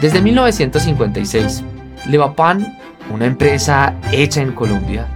Desde 0.00 0.22
1956, 0.22 1.62
Levapan, 2.06 2.78
una 3.12 3.26
empresa 3.26 3.96
hecha 4.12 4.40
en 4.40 4.52
Colombia, 4.52 5.06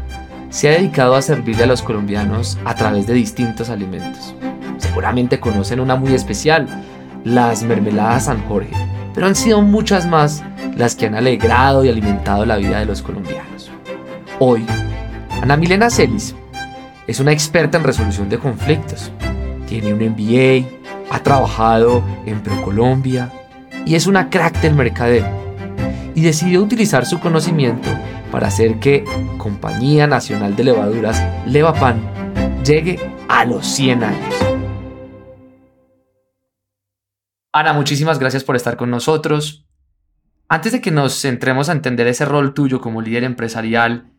se 0.51 0.69
ha 0.69 0.73
dedicado 0.73 1.15
a 1.15 1.23
servirle 1.23 1.65
a 1.65 1.67
los 1.67 1.81
colombianos 1.81 2.59
a 2.67 2.75
través 2.75 3.07
de 3.07 3.15
distintos 3.15 3.71
alimentos. 3.71 4.35
Seguramente 4.77 5.41
conocen 5.41 5.81
una 5.81 5.97
muy 5.97 6.13
especial, 6.13 6.69
las 7.25 7.63
mermeladas 7.63 8.27
San 8.27 8.47
Jorge, 8.47 8.77
pero 9.15 9.27
han 9.27 9.35
sido 9.35 9.63
muchas 9.63 10.07
más 10.07 10.43
las 10.77 10.95
que 10.95 11.07
han 11.07 11.15
alegrado 11.15 11.83
y 11.83 11.89
alimentado 11.89 12.45
la 12.45 12.57
vida 12.57 12.79
de 12.79 12.85
los 12.85 13.01
colombianos. 13.01 13.71
Hoy, 14.39 14.67
Ana 15.41 15.57
Milena 15.57 15.89
Celis 15.89 16.35
es 17.07 17.21
una 17.21 17.33
experta 17.33 17.79
en 17.79 17.85
resolución 17.85 18.29
de 18.29 18.39
conflictos. 18.39 19.11
Tiene 19.67 19.95
un 19.95 20.01
MBA, 20.01 20.69
ha 21.11 21.21
trabajado 21.21 22.03
en 22.27 22.43
ProColombia 22.43 23.33
y 23.87 23.95
es 23.95 24.07
una 24.07 24.31
crack 24.31 24.61
del 24.61 24.75
mercadeo. 24.75 25.27
Y 26.15 26.23
decidió 26.23 26.63
utilizar 26.63 27.07
su 27.07 27.21
conocimiento 27.21 27.89
para 28.31 28.49
hacer 28.49 28.79
que 28.81 29.05
Compañía 29.39 30.07
Nacional 30.07 30.57
de 30.57 30.65
Levaduras, 30.65 31.23
Levapan, 31.47 32.01
llegue 32.65 32.99
a 33.29 33.45
los 33.45 33.67
100 33.67 34.05
años. 34.05 34.35
Ana, 37.53 37.73
muchísimas 37.73 38.19
gracias 38.19 38.43
por 38.43 38.57
estar 38.57 38.77
con 38.77 38.91
nosotros. 38.91 39.67
Antes 40.49 40.73
de 40.73 40.81
que 40.81 40.91
nos 40.91 41.21
centremos 41.21 41.69
a 41.69 41.73
entender 41.73 42.07
ese 42.07 42.25
rol 42.25 42.55
tuyo 42.55 42.81
como 42.81 43.03
líder 43.03 43.25
empresarial, 43.25 44.11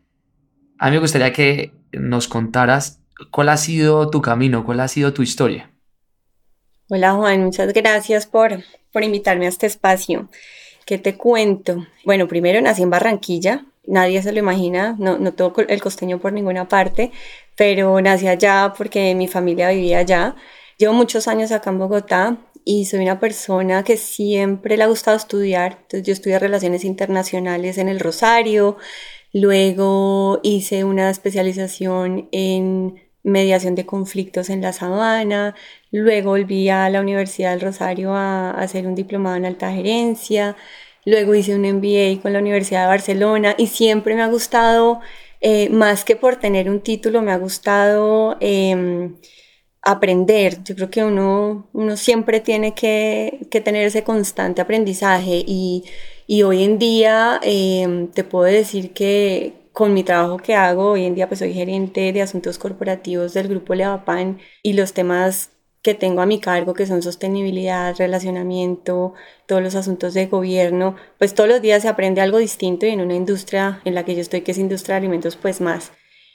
a 0.78 0.86
mí 0.86 0.92
me 0.92 1.00
gustaría 1.00 1.32
que 1.32 1.74
nos 1.92 2.28
contaras 2.28 3.02
cuál 3.30 3.48
ha 3.48 3.56
sido 3.56 4.10
tu 4.10 4.22
camino, 4.22 4.64
cuál 4.64 4.80
ha 4.80 4.88
sido 4.88 5.12
tu 5.12 5.22
historia. 5.22 5.75
Hola 6.88 7.14
Juan, 7.14 7.42
muchas 7.42 7.72
gracias 7.72 8.26
por, 8.26 8.62
por 8.92 9.02
invitarme 9.02 9.46
a 9.46 9.48
este 9.48 9.66
espacio. 9.66 10.28
¿Qué 10.84 10.98
te 10.98 11.16
cuento? 11.16 11.84
Bueno, 12.04 12.28
primero 12.28 12.60
nací 12.60 12.82
en 12.84 12.90
Barranquilla, 12.90 13.66
nadie 13.88 14.22
se 14.22 14.30
lo 14.30 14.38
imagina, 14.38 14.94
no, 14.96 15.18
no 15.18 15.34
todo 15.34 15.52
el 15.66 15.82
costeño 15.82 16.20
por 16.20 16.32
ninguna 16.32 16.68
parte, 16.68 17.10
pero 17.56 18.00
nací 18.00 18.28
allá 18.28 18.72
porque 18.78 19.16
mi 19.16 19.26
familia 19.26 19.70
vivía 19.70 19.98
allá. 19.98 20.36
Llevo 20.78 20.92
muchos 20.92 21.26
años 21.26 21.50
acá 21.50 21.70
en 21.70 21.80
Bogotá 21.80 22.36
y 22.64 22.84
soy 22.84 23.00
una 23.00 23.18
persona 23.18 23.82
que 23.82 23.96
siempre 23.96 24.76
le 24.76 24.84
ha 24.84 24.86
gustado 24.86 25.16
estudiar. 25.16 25.78
Entonces 25.82 26.04
yo 26.04 26.12
estudié 26.12 26.38
relaciones 26.38 26.84
internacionales 26.84 27.78
en 27.78 27.88
el 27.88 27.98
Rosario, 27.98 28.76
luego 29.32 30.38
hice 30.44 30.84
una 30.84 31.10
especialización 31.10 32.28
en 32.30 33.06
mediación 33.26 33.74
de 33.74 33.84
conflictos 33.84 34.50
en 34.50 34.62
la 34.62 34.72
sabana, 34.72 35.56
luego 35.96 36.30
volví 36.30 36.68
a 36.68 36.88
la 36.90 37.00
Universidad 37.00 37.50
del 37.50 37.60
Rosario 37.60 38.14
a, 38.14 38.50
hacer 38.52 38.86
un 38.86 38.94
diplomado 38.94 39.36
en 39.36 39.46
alta 39.46 39.72
gerencia, 39.72 40.56
luego 41.04 41.34
hice 41.34 41.54
un 41.54 41.62
MBA 41.62 42.20
con 42.22 42.32
la 42.32 42.40
Universidad 42.40 42.82
de 42.82 42.88
Barcelona 42.88 43.54
y 43.58 43.68
siempre 43.68 44.14
me 44.14 44.22
ha 44.22 44.28
gustado, 44.28 45.00
eh, 45.40 45.68
más 45.70 46.04
que 46.04 46.16
por 46.16 46.36
tener 46.36 46.70
un 46.70 46.80
título, 46.80 47.22
me 47.22 47.32
ha 47.32 47.38
gustado... 47.38 48.36
Em, 48.40 49.16
aprender. 49.86 50.62
Yo 50.64 50.74
creo 50.74 50.90
que 50.90 51.04
uno, 51.04 51.68
uno 51.72 51.96
siempre 51.96 52.40
tiene 52.40 52.74
que, 52.74 53.46
tener 53.64 53.86
ese 53.86 54.04
constante 54.04 54.60
aprendizaje 54.60 55.44
y, 55.46 55.84
hoy 56.44 56.64
en 56.64 56.78
día 56.78 57.40
em, 57.42 58.08
te 58.08 58.24
puedo 58.24 58.44
decir 58.44 58.92
que 58.92 59.54
con 59.72 59.94
mi 59.94 60.02
trabajo 60.04 60.38
que 60.38 60.54
hago, 60.54 60.92
hoy 60.92 61.04
en 61.04 61.14
día 61.14 61.28
pues 61.28 61.38
soy 61.40 61.52
gerente 61.54 62.12
de 62.12 62.22
asuntos 62.22 62.58
corporativos 62.58 63.34
del 63.34 63.48
grupo 63.48 63.74
Levapan 63.74 64.38
y 64.62 64.72
los 64.72 64.92
temas 64.92 65.50
que 65.86 65.94
tengo 65.94 66.20
a 66.20 66.26
mi 66.26 66.40
cargo, 66.40 66.74
que 66.74 66.84
son 66.84 67.00
sostenibilidad, 67.00 67.94
relacionamiento, 67.96 69.14
todos 69.46 69.62
los 69.62 69.76
asuntos 69.76 70.14
de 70.14 70.26
gobierno, 70.26 70.96
pues 71.16 71.32
todos 71.32 71.48
los 71.48 71.62
días 71.62 71.82
se 71.82 71.88
aprende 71.88 72.20
algo 72.20 72.38
distinto 72.38 72.86
y 72.86 72.88
en 72.88 73.00
una 73.00 73.14
industria 73.14 73.80
en 73.84 73.94
la 73.94 74.04
que 74.04 74.16
yo 74.16 74.20
estoy, 74.20 74.40
que 74.40 74.50
es 74.50 74.58
industria 74.58 74.94
de 74.94 74.98
alimentos, 74.98 75.36
pues 75.36 75.60
más. 75.60 75.92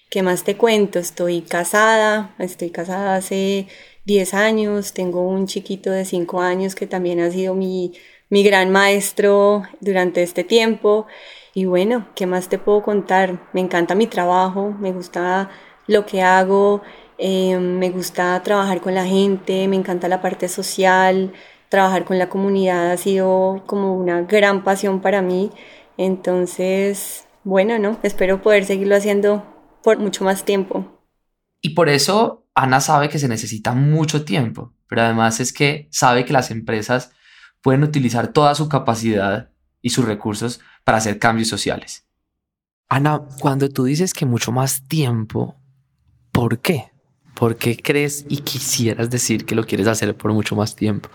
¿Qué 0.10 0.24
más 0.24 0.46
te 0.46 0.56
cuento? 0.56 1.00
Estoy 1.00 1.42
casada, 1.42 2.34
estoy 2.40 2.70
casada 2.70 3.18
hace 3.18 3.68
10 4.06 4.34
años, 4.34 4.94
tengo 4.94 5.28
un 5.28 5.48
chiquito 5.48 5.92
de 5.92 6.06
5 6.06 6.40
años 6.40 6.74
que 6.74 6.88
también 6.88 7.20
ha 7.20 7.30
sido 7.30 7.54
mi, 7.54 7.92
mi 8.30 8.44
gran 8.44 8.70
maestro 8.72 9.64
durante 9.82 10.24
este 10.24 10.46
tiempo. 10.46 11.08
Y 11.54 11.66
bueno, 11.66 12.08
¿qué 12.16 12.26
más 12.26 12.48
te 12.48 12.58
puedo 12.58 12.84
contar? 12.84 13.50
Me 13.52 13.60
encanta 13.60 13.96
mi 13.96 14.08
trabajo, 14.08 14.74
me 14.80 14.94
gusta 14.94 15.50
lo 15.88 16.06
que 16.06 16.22
hago, 16.22 16.82
eh, 17.24 17.60
me 17.60 17.92
gusta 17.92 18.42
trabajar 18.42 18.82
con 18.82 18.96
la 18.96 19.06
gente, 19.06 19.68
me 19.68 19.76
encanta 19.76 20.08
la 20.08 20.24
parte 20.24 20.48
social, 20.48 21.32
trabajar 21.70 22.04
con 22.04 22.18
la 22.18 22.30
comunidad 22.30 22.92
ha 22.92 22.98
sido 22.98 23.64
como 23.68 23.96
una 23.96 24.24
gran 24.24 24.64
pasión 24.64 25.02
para 25.02 25.22
mí. 25.22 25.52
Entonces, 25.98 27.28
bueno, 27.44 27.78
¿no? 27.78 28.00
Espero 28.02 28.42
poder 28.42 28.66
seguirlo 28.66 28.96
haciendo 28.96 29.46
por 29.84 30.00
mucho 30.00 30.24
más 30.24 30.46
tiempo. 30.46 31.00
Y 31.62 31.76
por 31.76 31.90
eso 31.90 32.48
Ana 32.56 32.82
sabe 32.82 33.08
que 33.08 33.20
se 33.20 33.28
necesita 33.28 33.74
mucho 33.74 34.26
tiempo, 34.26 34.74
pero 34.88 35.04
además 35.04 35.40
es 35.40 35.54
que 35.54 35.90
sabe 35.92 36.26
que 36.26 36.34
las 36.34 36.50
empresas 36.50 37.12
pueden 37.62 37.84
utilizar 37.84 38.30
toda 38.30 38.56
su 38.56 38.68
capacidad 38.68 39.52
y 39.80 39.92
sus 39.92 40.06
recursos 40.06 40.60
para 40.84 40.98
hacer 40.98 41.20
cambios 41.20 41.50
sociales. 41.50 42.08
Ana, 42.90 43.22
cuando 43.40 43.70
tú 43.70 43.84
dices 43.84 44.16
que 44.16 44.26
mucho 44.26 44.52
más 44.52 44.88
tiempo, 44.88 45.56
¿por 46.32 46.60
qué? 46.62 46.91
¿Por 47.42 47.56
qué 47.56 47.76
crees 47.76 48.24
y 48.30 48.38
quisieras 48.42 49.10
decir 49.10 49.48
que 49.48 49.56
lo 49.56 49.64
quieres 49.64 49.88
hacer 49.88 50.14
por 50.16 50.32
mucho 50.32 50.56
más 50.56 50.76
tiempo? 50.76 51.10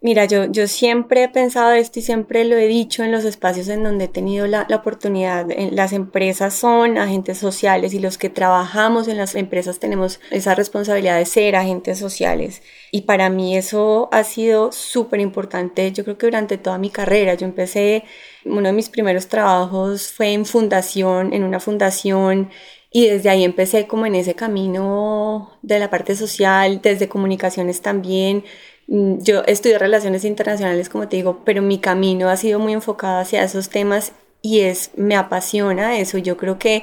Mira, 0.00 0.24
yo, 0.24 0.50
yo 0.50 0.66
siempre 0.66 1.24
he 1.24 1.28
pensado 1.28 1.72
esto 1.72 1.98
y 1.98 2.02
siempre 2.02 2.46
lo 2.46 2.56
he 2.56 2.66
dicho 2.66 3.04
en 3.04 3.12
los 3.12 3.26
espacios 3.26 3.68
en 3.68 3.84
donde 3.84 4.06
he 4.06 4.08
tenido 4.08 4.46
la, 4.46 4.64
la, 4.70 4.76
oportunidad. 4.76 5.46
Las 5.72 5.92
empresas 5.92 6.54
son 6.54 6.96
agentes 6.96 7.36
sociales 7.36 7.92
y 7.92 7.98
los 7.98 8.16
que 8.16 8.30
trabajamos 8.30 9.06
en 9.06 9.18
las 9.18 9.34
empresas 9.34 9.78
tenemos 9.78 10.18
esa 10.30 10.54
responsabilidad 10.54 11.18
de 11.18 11.26
ser 11.26 11.54
agentes 11.54 11.98
sociales. 11.98 12.62
Y 12.90 13.02
para 13.02 13.28
mí 13.28 13.54
eso 13.54 14.08
ha 14.12 14.24
sido 14.24 14.72
súper 14.72 15.20
importante, 15.20 15.92
yo 15.92 16.04
creo 16.04 16.16
que 16.16 16.26
durante 16.26 16.56
toda 16.56 16.78
mi 16.78 16.88
carrera. 16.88 17.34
Yo 17.34 17.44
empecé, 17.44 18.04
uno 18.46 18.68
de 18.68 18.72
mis 18.72 18.88
primeros 18.88 19.28
trabajos 19.28 20.10
fue 20.10 20.32
en 20.32 20.46
fundación, 20.46 21.34
en 21.34 21.44
una 21.44 21.60
fundación 21.60 22.48
y 22.90 23.06
desde 23.08 23.30
ahí 23.30 23.44
empecé 23.44 23.86
como 23.86 24.06
en 24.06 24.14
ese 24.14 24.34
camino 24.34 25.58
de 25.62 25.78
la 25.78 25.90
parte 25.90 26.16
social, 26.16 26.80
desde 26.82 27.08
comunicaciones 27.08 27.80
también 27.80 28.44
Mm, 28.90 29.22
yo 29.22 29.44
estudio 29.46 29.78
relaciones 29.78 30.24
internacionales, 30.24 30.88
como 30.88 31.06
te 31.08 31.16
digo, 31.16 31.42
pero 31.44 31.62
mi 31.62 31.78
camino 31.78 32.28
ha 32.28 32.36
sido 32.36 32.58
muy 32.58 32.72
enfocado 32.72 33.20
hacia 33.20 33.44
esos 33.44 33.68
temas 33.70 34.12
y 34.42 34.60
es, 34.60 34.90
me 34.96 35.14
apasiona 35.16 35.98
eso. 35.98 36.18
Yo 36.18 36.36
creo 36.36 36.58
que 36.58 36.82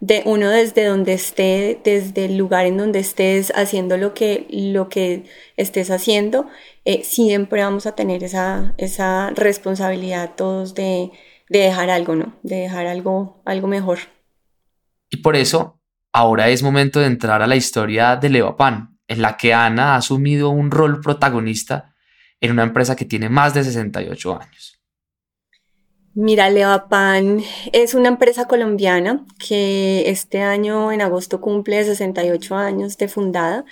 de 0.00 0.22
uno 0.24 0.50
desde 0.50 0.84
donde 0.84 1.14
esté, 1.14 1.80
desde 1.82 2.26
el 2.26 2.36
lugar 2.36 2.66
en 2.66 2.76
donde 2.76 3.00
estés 3.00 3.52
haciendo 3.56 3.96
lo 3.96 4.14
que, 4.14 4.46
lo 4.50 4.88
que 4.88 5.24
estés 5.56 5.90
haciendo, 5.90 6.46
eh, 6.84 7.02
siempre 7.04 7.62
vamos 7.62 7.86
a 7.86 7.96
tener 7.96 8.22
esa, 8.22 8.74
esa 8.78 9.30
responsabilidad 9.30 10.34
todos 10.36 10.74
de, 10.74 11.10
de 11.48 11.58
dejar 11.60 11.90
algo, 11.90 12.14
¿no? 12.14 12.36
De 12.44 12.56
dejar 12.56 12.86
algo, 12.86 13.40
algo 13.44 13.66
mejor. 13.66 13.98
Y 15.10 15.18
por 15.18 15.36
eso, 15.36 15.80
ahora 16.12 16.48
es 16.48 16.62
momento 16.62 17.00
de 17.00 17.06
entrar 17.06 17.42
a 17.42 17.46
la 17.46 17.56
historia 17.56 18.16
de 18.16 18.28
Levapan, 18.28 18.98
en 19.06 19.22
la 19.22 19.36
que 19.36 19.54
Ana 19.54 19.94
ha 19.94 19.96
asumido 19.96 20.50
un 20.50 20.70
rol 20.70 21.00
protagonista 21.00 21.94
en 22.40 22.52
una 22.52 22.62
empresa 22.62 22.94
que 22.94 23.04
tiene 23.04 23.28
más 23.28 23.54
de 23.54 23.64
68 23.64 24.40
años. 24.40 24.78
Mira, 26.14 26.50
Levapan 26.50 27.42
es 27.72 27.94
una 27.94 28.08
empresa 28.08 28.46
colombiana 28.46 29.24
que 29.38 30.10
este 30.10 30.42
año 30.42 30.90
en 30.90 31.00
agosto 31.00 31.40
cumple 31.40 31.84
68 31.84 32.56
años 32.56 32.98
de 32.98 33.08
fundada. 33.08 33.64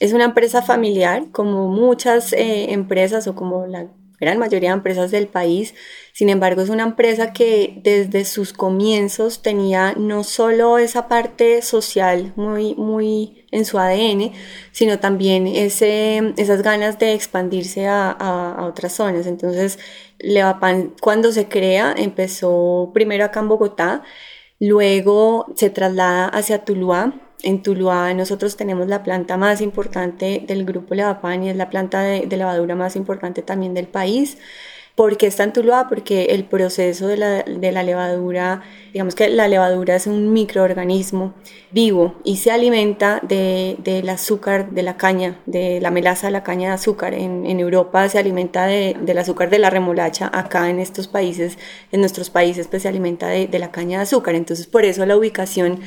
Es 0.00 0.12
una 0.12 0.24
empresa 0.24 0.60
familiar, 0.60 1.30
como 1.30 1.68
muchas 1.68 2.32
eh, 2.32 2.72
empresas 2.72 3.28
o 3.28 3.36
como 3.36 3.66
la 3.66 3.86
gran 4.24 4.38
mayoría 4.38 4.70
de 4.70 4.76
empresas 4.76 5.10
del 5.10 5.28
país. 5.28 5.74
Sin 6.12 6.30
embargo, 6.30 6.62
es 6.62 6.70
una 6.70 6.84
empresa 6.84 7.32
que 7.32 7.80
desde 7.82 8.24
sus 8.24 8.52
comienzos 8.52 9.42
tenía 9.42 9.94
no 9.96 10.24
solo 10.24 10.78
esa 10.78 11.08
parte 11.08 11.60
social 11.62 12.32
muy, 12.36 12.74
muy 12.74 13.44
en 13.50 13.64
su 13.64 13.78
ADN, 13.78 14.32
sino 14.72 14.98
también 14.98 15.46
ese, 15.46 16.32
esas 16.36 16.62
ganas 16.62 16.98
de 16.98 17.12
expandirse 17.12 17.86
a, 17.86 18.10
a, 18.10 18.66
otras 18.66 18.92
zonas. 18.94 19.26
Entonces, 19.26 19.78
Levapan, 20.18 20.94
cuando 21.00 21.32
se 21.32 21.48
crea, 21.48 21.94
empezó 21.96 22.90
primero 22.94 23.24
acá 23.24 23.40
en 23.40 23.48
Bogotá, 23.48 24.02
luego 24.58 25.46
se 25.56 25.70
traslada 25.70 26.26
hacia 26.28 26.64
Tuluá, 26.64 27.14
en 27.44 27.62
Tuluá 27.62 28.12
nosotros 28.14 28.56
tenemos 28.56 28.88
la 28.88 29.02
planta 29.02 29.36
más 29.36 29.60
importante 29.60 30.42
del 30.46 30.64
grupo 30.64 30.94
Levapan 30.94 31.44
y 31.44 31.50
es 31.50 31.56
la 31.56 31.70
planta 31.70 32.02
de, 32.02 32.36
lavadura 32.36 32.74
más 32.74 32.96
importante 32.96 33.42
también 33.42 33.74
del 33.74 33.86
país. 33.86 34.38
¿Por 34.94 35.16
qué 35.16 35.26
está 35.26 35.42
en 35.42 35.52
Tuluá? 35.52 35.88
Porque 35.88 36.26
el 36.26 36.44
proceso 36.44 37.08
de 37.08 37.16
la, 37.16 37.42
de 37.42 37.72
levadura, 37.72 38.62
digamos 38.92 39.16
que 39.16 39.28
la 39.28 39.48
levadura 39.48 39.96
es 39.96 40.06
un 40.06 40.32
microorganismo 40.32 41.34
vivo 41.72 42.14
y 42.22 42.36
se 42.36 42.52
alimenta 42.52 43.20
de, 43.22 43.74
del 43.80 44.08
azúcar 44.08 44.70
de 44.70 44.84
la 44.84 44.96
caña, 44.96 45.40
de 45.46 45.80
la 45.80 45.90
melaza 45.90 46.28
de 46.28 46.32
la 46.32 46.44
caña 46.44 46.68
de 46.68 46.74
azúcar. 46.74 47.12
En, 47.12 47.58
Europa 47.58 48.08
se 48.08 48.20
alimenta 48.20 48.66
de, 48.66 48.96
del 49.00 49.18
azúcar 49.18 49.50
de 49.50 49.58
la 49.58 49.68
remolacha, 49.68 50.30
acá 50.32 50.70
en 50.70 50.78
estos 50.78 51.08
países, 51.08 51.58
en 51.90 51.98
nuestros 51.98 52.30
países, 52.30 52.68
pues 52.68 52.82
se 52.82 52.88
alimenta 52.88 53.26
de, 53.26 53.48
de 53.48 53.58
la 53.58 53.72
caña 53.72 53.98
de 53.98 54.04
azúcar. 54.04 54.36
Entonces, 54.36 54.68
por 54.68 54.84
eso 54.84 55.04
la 55.06 55.16
ubicación 55.16 55.80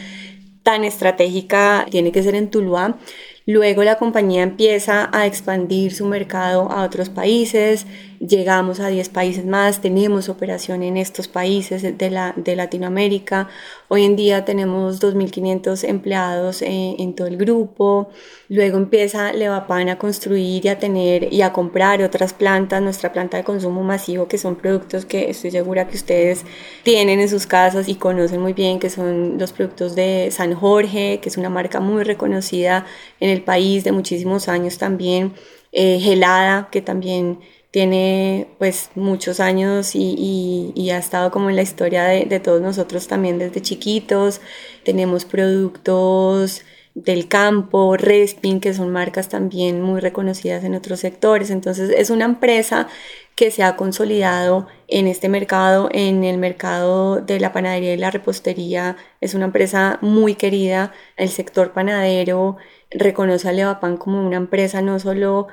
tan 0.67 0.83
estratégica 0.83 1.85
tiene 1.89 2.11
que 2.11 2.21
ser 2.21 2.35
en 2.35 2.49
Tuluá. 2.49 2.97
Luego 3.45 3.85
la 3.85 3.97
compañía 3.97 4.43
empieza 4.43 5.09
a 5.13 5.25
expandir 5.25 5.93
su 5.93 6.05
mercado 6.05 6.69
a 6.69 6.83
otros 6.83 7.07
países, 7.07 7.85
llegamos 8.19 8.79
a 8.79 8.87
10 8.87 9.09
países 9.09 9.45
más, 9.45 9.81
tenemos 9.81 10.29
operación 10.29 10.83
en 10.83 10.97
estos 10.97 11.27
países 11.27 11.81
de, 11.97 12.09
la, 12.09 12.33
de 12.35 12.55
Latinoamérica. 12.55 13.49
Hoy 13.87 14.05
en 14.05 14.15
día 14.15 14.45
tenemos 14.45 15.01
2.500 15.01 15.87
empleados 15.87 16.61
en, 16.61 16.95
en, 16.99 17.15
todo 17.15 17.27
el 17.27 17.37
grupo. 17.37 18.09
Luego 18.49 18.77
empieza 18.77 19.33
Levapan 19.33 19.89
a 19.89 19.97
construir 19.97 20.65
y 20.65 20.69
a 20.69 20.79
tener 20.79 21.33
y 21.33 21.41
a 21.41 21.53
comprar 21.53 22.01
otras 22.01 22.33
plantas, 22.33 22.81
nuestra 22.81 23.13
planta 23.13 23.37
de 23.37 23.43
consumo 23.43 23.83
masivo, 23.83 24.27
que 24.27 24.37
son 24.37 24.55
productos 24.55 25.05
que 25.05 25.29
estoy 25.29 25.51
segura 25.51 25.87
que 25.87 25.95
ustedes 25.95 26.43
tienen 26.83 27.19
en 27.19 27.29
sus 27.29 27.47
casas 27.47 27.87
y 27.87 27.95
conocen 27.95 28.41
muy 28.41 28.53
bien, 28.53 28.79
que 28.79 28.89
son 28.89 29.37
los 29.37 29.53
productos 29.53 29.95
de 29.95 30.29
San 30.31 30.53
Jorge, 30.53 31.19
que 31.21 31.29
es 31.29 31.37
una 31.37 31.49
marca 31.49 31.79
muy 31.79 32.03
reconocida 32.03 32.85
en 33.19 33.29
el 33.29 33.41
país 33.41 33.83
de 33.83 33.91
muchísimos 33.91 34.47
años 34.47 34.77
también, 34.77 35.33
eh, 35.71 35.99
Gelada, 35.99 36.69
que 36.71 36.81
también 36.81 37.39
tiene 37.77 38.47
pues 38.57 38.89
muchos 38.95 39.39
años 39.39 39.93
y, 39.93 40.73
y, 40.75 40.89
ha 40.89 40.97
estado 40.97 41.29
como 41.29 41.51
en 41.51 41.55
la 41.55 41.61
historia 41.61 42.05
de, 42.05 42.25
de, 42.25 42.39
todos 42.39 42.59
nosotros 42.59 43.07
también 43.07 43.37
desde 43.37 43.61
chiquitos. 43.61 44.41
Tenemos 44.83 45.25
productos 45.25 46.63
del 46.95 47.27
campo, 47.27 47.95
Respin, 47.95 48.61
que 48.61 48.73
son 48.73 48.89
marcas 48.89 49.29
también 49.29 49.83
muy 49.83 50.01
reconocidas 50.01 50.63
en 50.63 50.73
otros 50.73 51.01
sectores. 51.01 51.51
Entonces 51.51 51.91
es 51.95 52.09
una 52.09 52.25
empresa 52.25 52.87
que 53.35 53.51
se 53.51 53.61
ha 53.61 53.75
consolidado 53.75 54.65
en 54.87 55.05
este 55.05 55.29
mercado, 55.29 55.89
en 55.91 56.23
el 56.23 56.39
mercado 56.39 57.17
de 57.17 57.39
la 57.39 57.53
panadería 57.53 57.93
y 57.93 57.97
la 57.97 58.09
repostería. 58.09 58.97
Es 59.21 59.35
una 59.35 59.45
empresa 59.45 59.99
muy 60.01 60.33
querida. 60.33 60.93
El 61.15 61.29
sector 61.29 61.73
panadero 61.73 62.57
reconoce 62.89 63.49
a 63.49 63.51
Levapan 63.51 63.97
como 63.97 64.25
una 64.25 64.37
empresa 64.37 64.81
no 64.81 64.97
solo 64.99 65.47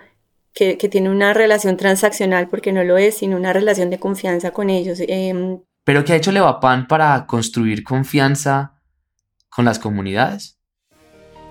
que, 0.54 0.78
que, 0.78 0.88
tiene 0.88 1.10
una 1.10 1.34
relación 1.34 1.76
transaccional, 1.76 2.48
porque 2.48 2.72
no 2.72 2.84
lo 2.84 2.96
es, 2.96 3.18
sino 3.18 3.36
una 3.36 3.52
relación 3.52 3.90
de 3.90 3.98
confianza 3.98 4.52
con 4.52 4.70
ellos. 4.70 5.00
Eh, 5.00 5.58
¿Pero 5.84 6.04
qué 6.04 6.12
ha 6.14 6.16
hecho 6.16 6.32
Levapan 6.32 6.86
para 6.86 7.26
construir 7.26 7.84
confianza 7.84 8.80
con 9.50 9.64
las 9.64 9.78
comunidades? 9.78 10.58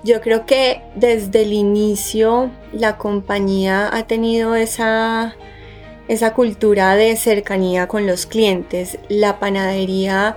Yo 0.04 0.20
creo 0.22 0.46
que 0.46 0.82
desde 0.96 1.44
el 1.44 1.54
inicio 1.54 2.52
la 2.74 2.98
compañía 2.98 3.90
ha 3.96 4.06
tenido 4.06 4.56
esa 4.56 5.36
esa 6.08 6.34
cultura 6.34 6.96
de 6.96 7.16
cercanía 7.16 7.88
con 7.88 8.06
los 8.06 8.26
clientes. 8.26 9.00
La 9.08 9.40
panadería 9.40 10.36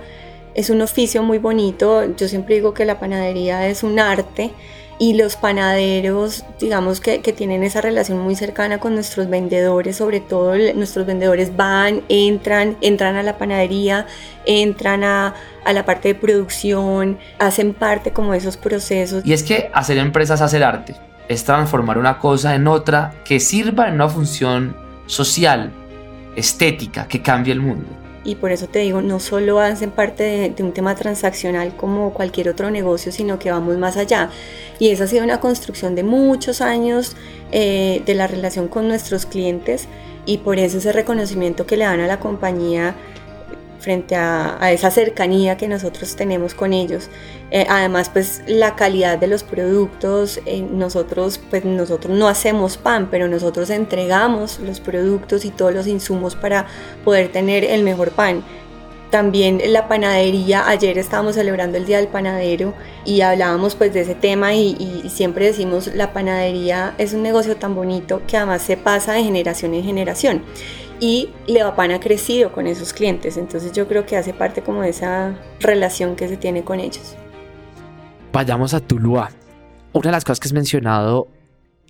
es 0.53 0.69
un 0.69 0.81
oficio 0.81 1.23
muy 1.23 1.37
bonito, 1.37 2.15
yo 2.15 2.27
siempre 2.27 2.55
digo 2.55 2.73
que 2.73 2.85
la 2.85 2.99
panadería 2.99 3.67
es 3.67 3.83
un 3.83 3.99
arte 3.99 4.51
y 4.99 5.13
los 5.13 5.35
panaderos, 5.35 6.43
digamos 6.59 6.99
que, 6.99 7.21
que, 7.21 7.31
tienen 7.31 7.63
esa 7.63 7.81
relación 7.81 8.19
muy 8.19 8.35
cercana 8.35 8.79
con 8.79 8.95
nuestros 8.95 9.29
vendedores, 9.29 9.97
sobre 9.97 10.19
todo 10.19 10.55
nuestros 10.73 11.05
vendedores 11.05 11.55
van, 11.55 12.01
entran, 12.09 12.77
entran 12.81 13.15
a 13.15 13.23
la 13.23 13.37
panadería, 13.37 14.07
entran 14.45 15.03
a, 15.03 15.35
a, 15.65 15.73
la 15.73 15.85
parte 15.85 16.09
de 16.09 16.15
producción, 16.15 17.19
hacen 17.37 17.73
parte 17.73 18.11
como 18.11 18.31
de 18.31 18.39
esos 18.39 18.57
procesos. 18.57 19.23
Y 19.25 19.33
es 19.33 19.43
que 19.43 19.69
hacer 19.73 19.97
empresas 19.99 20.41
hacer 20.41 20.63
arte, 20.63 20.95
es 21.27 21.43
transformar 21.43 21.97
una 21.99 22.17
cosa 22.17 22.55
en 22.55 22.67
otra 22.67 23.13
que 23.23 23.39
sirva 23.39 23.87
en 23.87 23.95
una 23.95 24.09
función 24.09 24.75
social, 25.05 25.71
estética, 26.35 27.07
que 27.07 27.21
cambie 27.21 27.53
el 27.53 27.61
mundo. 27.61 28.06
Y 28.27 28.35
por 28.35 28.51
eso 28.51 28.67
te 28.67 28.79
digo, 28.79 29.01
no 29.01 29.21
solo 29.21 29.61
hacen 29.61 29.89
parte 29.89 30.53
de, 30.53 30.61
un 30.61 30.73
tema 30.73 30.95
transaccional 30.95 31.77
como 31.77 32.13
cualquier 32.13 32.49
otro 32.49 32.69
negocio, 32.69 33.13
sino 33.13 33.39
que 33.39 33.49
vamos 33.51 33.77
más 33.77 33.95
allá. 33.95 34.29
Y 34.79 34.89
esa 34.89 35.05
ha 35.05 35.07
sido 35.07 35.23
una 35.23 35.39
construcción 35.39 35.95
de 35.95 36.03
muchos 36.03 36.59
años 36.59 37.15
eh, 37.53 38.03
de 38.05 38.15
la 38.15 38.27
relación 38.27 38.67
con 38.67 38.89
nuestros 38.89 39.25
clientes 39.25 39.87
y 40.25 40.39
por 40.39 40.59
eso 40.59 40.79
ese 40.79 40.91
reconocimiento 40.91 41.65
que 41.65 41.77
le 41.77 41.85
dan 41.85 42.01
a 42.01 42.07
la 42.07 42.19
compañía 42.19 42.95
frente 43.79 44.15
a, 44.15 44.57
a, 44.63 44.71
esa 44.71 44.91
cercanía 44.91 45.57
que 45.57 45.67
nosotros 45.67 46.15
tenemos 46.15 46.53
con 46.53 46.73
ellos. 46.73 47.09
Eh, 47.49 47.65
además, 47.69 48.09
pues 48.09 48.41
la 48.47 48.75
calidad 48.75 49.17
de 49.17 49.27
los 49.27 49.43
productos, 49.43 50.39
eh, 50.45 50.61
nosotros, 50.61 51.39
pues 51.49 51.63
nosotros 51.63 52.17
no 52.17 52.27
hacemos 52.27 52.77
pan, 52.77 53.07
pero 53.09 53.27
nosotros 53.27 53.69
entregamos 53.69 54.59
los 54.59 54.79
productos 54.79 55.45
y 55.45 55.51
todos 55.51 55.73
los 55.73 55.87
insumos 55.87 56.35
para 56.35 56.67
poder 57.05 57.31
tener 57.31 57.63
el 57.63 57.83
mejor 57.83 58.11
pan. 58.11 58.43
También 59.09 59.61
la 59.67 59.87
panadería, 59.87 60.67
ayer 60.67 60.97
estábamos 60.97 61.35
celebrando 61.35 61.77
el 61.77 61.85
Día 61.85 61.95
del 61.97 62.09
Panadero 62.09 62.73
y 63.05 63.21
hablábamos 63.21 63.75
pues 63.75 63.93
de 63.93 64.01
ese 64.01 64.15
tema 64.15 64.53
y, 64.53 64.75
y, 65.05 65.09
siempre 65.09 65.45
decimos 65.45 65.87
la 65.95 66.11
panadería 66.11 66.93
es 66.97 67.13
un 67.13 67.23
negocio 67.23 67.55
tan 67.55 67.73
bonito 67.73 68.21
que 68.27 68.35
además 68.35 68.63
se 68.63 68.75
pasa 68.75 69.13
de 69.13 69.23
generación 69.23 69.73
en 69.75 69.85
generación 69.85 70.43
y 70.99 71.29
Levapan 71.47 71.91
ha 71.91 71.99
crecido 71.99 72.51
con 72.51 72.67
esos 72.67 72.93
clientes, 72.93 73.37
entonces 73.37 73.71
yo 73.73 73.87
creo 73.87 74.05
que 74.05 74.17
hace 74.17 74.33
parte 74.33 74.61
como 74.61 74.81
de 74.81 74.89
esa 74.89 75.37
relación 75.59 76.15
que 76.15 76.27
se 76.27 76.37
tiene 76.37 76.63
con 76.63 76.79
ellos. 76.79 77.15
Vayamos 78.33 78.73
a 78.73 78.79
Tuluá. 78.79 79.29
Una 79.93 80.09
de 80.09 80.11
las 80.11 80.23
cosas 80.23 80.39
que 80.39 80.47
has 80.47 80.53
mencionado 80.53 81.29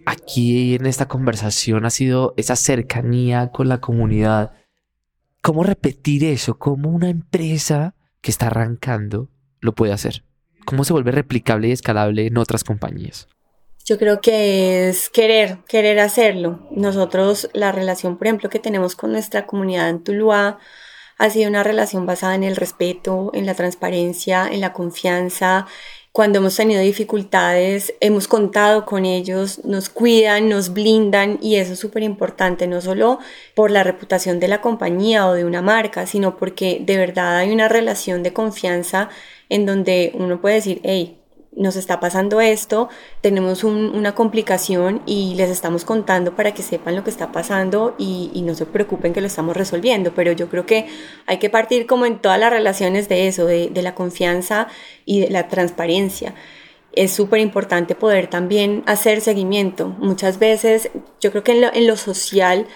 aquí 0.05 0.75
en 0.75 0.85
esta 0.85 1.07
conversación 1.07 1.85
ha 1.85 1.89
sido 1.89 2.33
esa 2.37 2.55
cercanía 2.55 3.51
con 3.51 3.67
la 3.67 3.81
comunidad. 3.81 4.53
¿Cómo 5.41 5.63
repetir 5.63 6.23
eso? 6.23 6.57
¿Cómo 6.57 6.89
una 6.89 7.09
empresa 7.09 7.95
que 8.21 8.31
está 8.31 8.47
arrancando 8.47 9.29
lo 9.59 9.73
puede 9.73 9.93
hacer? 9.93 10.23
¿Cómo 10.65 10.83
se 10.83 10.93
vuelve 10.93 11.11
replicable 11.11 11.69
y 11.69 11.71
escalable 11.71 12.27
en 12.27 12.37
otras 12.37 12.63
compañías? 12.63 13.27
Yo 13.87 13.97
creo 13.97 14.19
que 14.19 14.89
es 14.89 15.09
querer, 15.09 15.59
querer 15.65 16.01
hacerlo. 16.01 16.67
Nosotros, 16.71 17.49
la 17.53 17.71
relación, 17.71 18.17
por 18.17 18.27
ejemplo, 18.27 18.49
que 18.49 18.59
tenemos 18.59 18.97
con 18.97 19.13
nuestra 19.13 19.47
comunidad 19.47 19.87
en 19.87 20.03
Tuluá 20.03 20.59
ha 21.17 21.29
sido 21.29 21.49
una 21.49 21.63
relación 21.63 22.05
basada 22.05 22.35
en 22.35 22.43
el 22.43 22.57
respeto, 22.57 23.31
en 23.33 23.45
la 23.45 23.53
transparencia, 23.53 24.45
en 24.51 24.59
la 24.59 24.73
confianza. 24.73 25.67
Cuando 26.11 26.39
hemos 26.39 26.57
tenido 26.57 26.81
dificultades, 26.81 27.93
hemos 28.01 28.27
contado 28.27 28.83
con 28.85 29.05
ellos, 29.05 29.63
nos 29.63 29.87
cuidan, 29.87 30.49
nos 30.49 30.73
blindan 30.73 31.39
y 31.41 31.55
eso 31.55 31.71
es 31.71 31.79
súper 31.79 32.03
importante, 32.03 32.67
no 32.67 32.81
solo 32.81 33.19
por 33.55 33.71
la 33.71 33.83
reputación 33.83 34.41
de 34.41 34.49
la 34.49 34.59
compañía 34.59 35.27
o 35.27 35.33
de 35.33 35.45
una 35.45 35.61
marca, 35.61 36.05
sino 36.07 36.35
porque 36.35 36.81
de 36.81 36.97
verdad 36.97 37.37
hay 37.37 37.51
una 37.53 37.69
relación 37.69 38.21
de 38.21 38.33
confianza 38.33 39.07
en 39.47 39.65
donde 39.65 40.11
uno 40.13 40.41
puede 40.41 40.55
decir, 40.55 40.81
hey, 40.83 41.21
nos 41.57 41.75
está 41.75 41.99
pasando 41.99 42.39
esto, 42.39 42.87
tenemos 43.21 43.63
un, 43.63 43.89
una 43.95 44.13
complicación 44.13 45.01
y 45.05 45.33
les 45.35 45.49
estamos 45.49 45.85
contando 45.85 46.35
para 46.35 46.53
que 46.53 46.61
sepan 46.61 46.95
lo 46.95 47.03
que 47.03 47.09
está 47.09 47.31
pasando 47.31 47.95
y, 47.97 48.31
y, 48.33 48.43
no 48.43 48.53
se 48.55 48.65
preocupen 48.65 49.11
que 49.13 49.21
lo 49.21 49.27
estamos 49.27 49.57
resolviendo. 49.57 50.13
Pero 50.13 50.31
yo 50.31 50.49
creo 50.49 50.65
que 50.65 50.87
hay 51.25 51.39
que 51.39 51.49
partir 51.49 51.87
como 51.87 52.05
en 52.05 52.19
todas 52.19 52.39
las 52.39 52.51
relaciones 52.51 53.09
de 53.09 53.27
eso, 53.27 53.45
de, 53.45 53.71
la 53.81 53.95
confianza 53.95 54.67
y 55.05 55.21
de 55.21 55.29
la 55.29 55.47
transparencia. 55.47 56.35
Es 56.93 57.11
súper 57.11 57.39
importante 57.39 57.95
poder 57.95 58.27
también 58.27 58.83
hacer 58.85 59.21
seguimiento. 59.21 59.87
Muchas 59.99 60.39
veces, 60.39 60.89
yo 61.19 61.31
creo 61.31 61.43
que 61.43 61.51
en 61.51 61.87
lo, 61.87 61.97
social, 61.97 62.67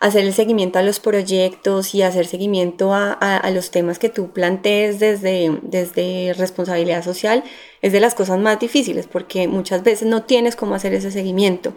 hacer 0.00 0.24
el 0.24 0.32
seguimiento 0.32 0.78
a 0.78 0.82
los 0.82 1.00
proyectos 1.00 1.94
y 1.94 2.02
hacer 2.02 2.26
seguimiento 2.26 2.92
a, 2.92 3.12
a, 3.12 3.36
a, 3.36 3.50
los 3.50 3.70
temas 3.70 3.98
que 3.98 4.08
tú 4.08 4.30
plantees 4.32 4.98
desde, 4.98 5.58
desde 5.62 6.34
responsabilidad 6.36 7.04
social 7.04 7.44
es 7.86 7.92
de 7.92 8.00
las 8.00 8.14
cosas 8.14 8.38
más 8.38 8.58
difíciles 8.58 9.06
porque 9.06 9.46
muchas 9.46 9.82
veces 9.84 10.08
no 10.08 10.24
tienes 10.24 10.56
cómo 10.56 10.74
hacer 10.74 10.92
ese 10.92 11.10
seguimiento. 11.10 11.72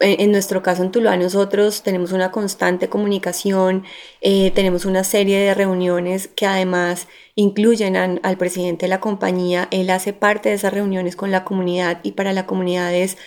En, 0.00 0.30
nuestro 0.30 0.62
caso 0.62 0.84
en 0.84 0.92
Tuluá 0.92 1.16
nosotros 1.16 1.82
tenemos 1.82 2.12
una 2.12 2.30
constante 2.30 2.88
comunicación, 2.88 3.84
eh, 4.20 4.52
tenemos 4.52 4.84
una 4.84 5.02
serie 5.02 5.40
de 5.40 5.54
reuniones 5.54 6.28
que 6.28 6.46
además 6.46 7.08
incluyen 7.34 7.96
al 7.96 8.38
presidente 8.38 8.86
de 8.86 8.90
la 8.90 9.00
compañía, 9.00 9.66
él 9.72 9.90
hace 9.90 10.12
parte 10.12 10.50
de 10.50 10.54
esas 10.54 10.72
reuniones 10.72 11.16
con 11.16 11.32
la 11.32 11.44
comunidad 11.44 11.98
y 12.04 12.12
para 12.12 12.32
la 12.32 12.46
comunidad 12.46 12.94
es 12.94 13.18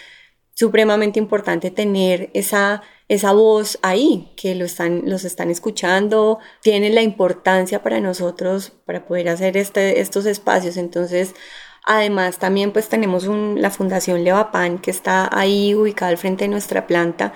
supremamente 0.53 1.19
importante 1.19 1.71
tener 1.71 2.29
esa 2.33 2.81
esa 3.11 3.33
voz 3.33 3.77
ahí, 3.81 4.31
que 4.37 4.55
lo 4.55 4.63
están, 4.63 5.01
los 5.03 5.25
están 5.25 5.51
escuchando, 5.51 6.39
tiene 6.61 6.89
la 6.91 7.01
importancia 7.01 7.83
para 7.83 7.99
nosotros 7.99 8.71
para 8.85 9.05
poder 9.05 9.27
hacer 9.27 9.57
este, 9.57 9.99
estos 9.99 10.25
espacios. 10.25 10.77
Entonces, 10.77 11.35
además 11.83 12.37
también 12.39 12.71
pues 12.71 12.89
tenemos 12.89 13.25
un, 13.25 13.61
la 13.61 13.71
Fundación 13.71 14.23
Levapan 14.23 14.79
que 14.79 14.91
está 14.91 15.29
ahí 15.31 15.75
ubicada 15.75 16.11
al 16.11 16.17
frente 16.17 16.45
de 16.45 16.49
nuestra 16.49 16.87
planta 16.87 17.33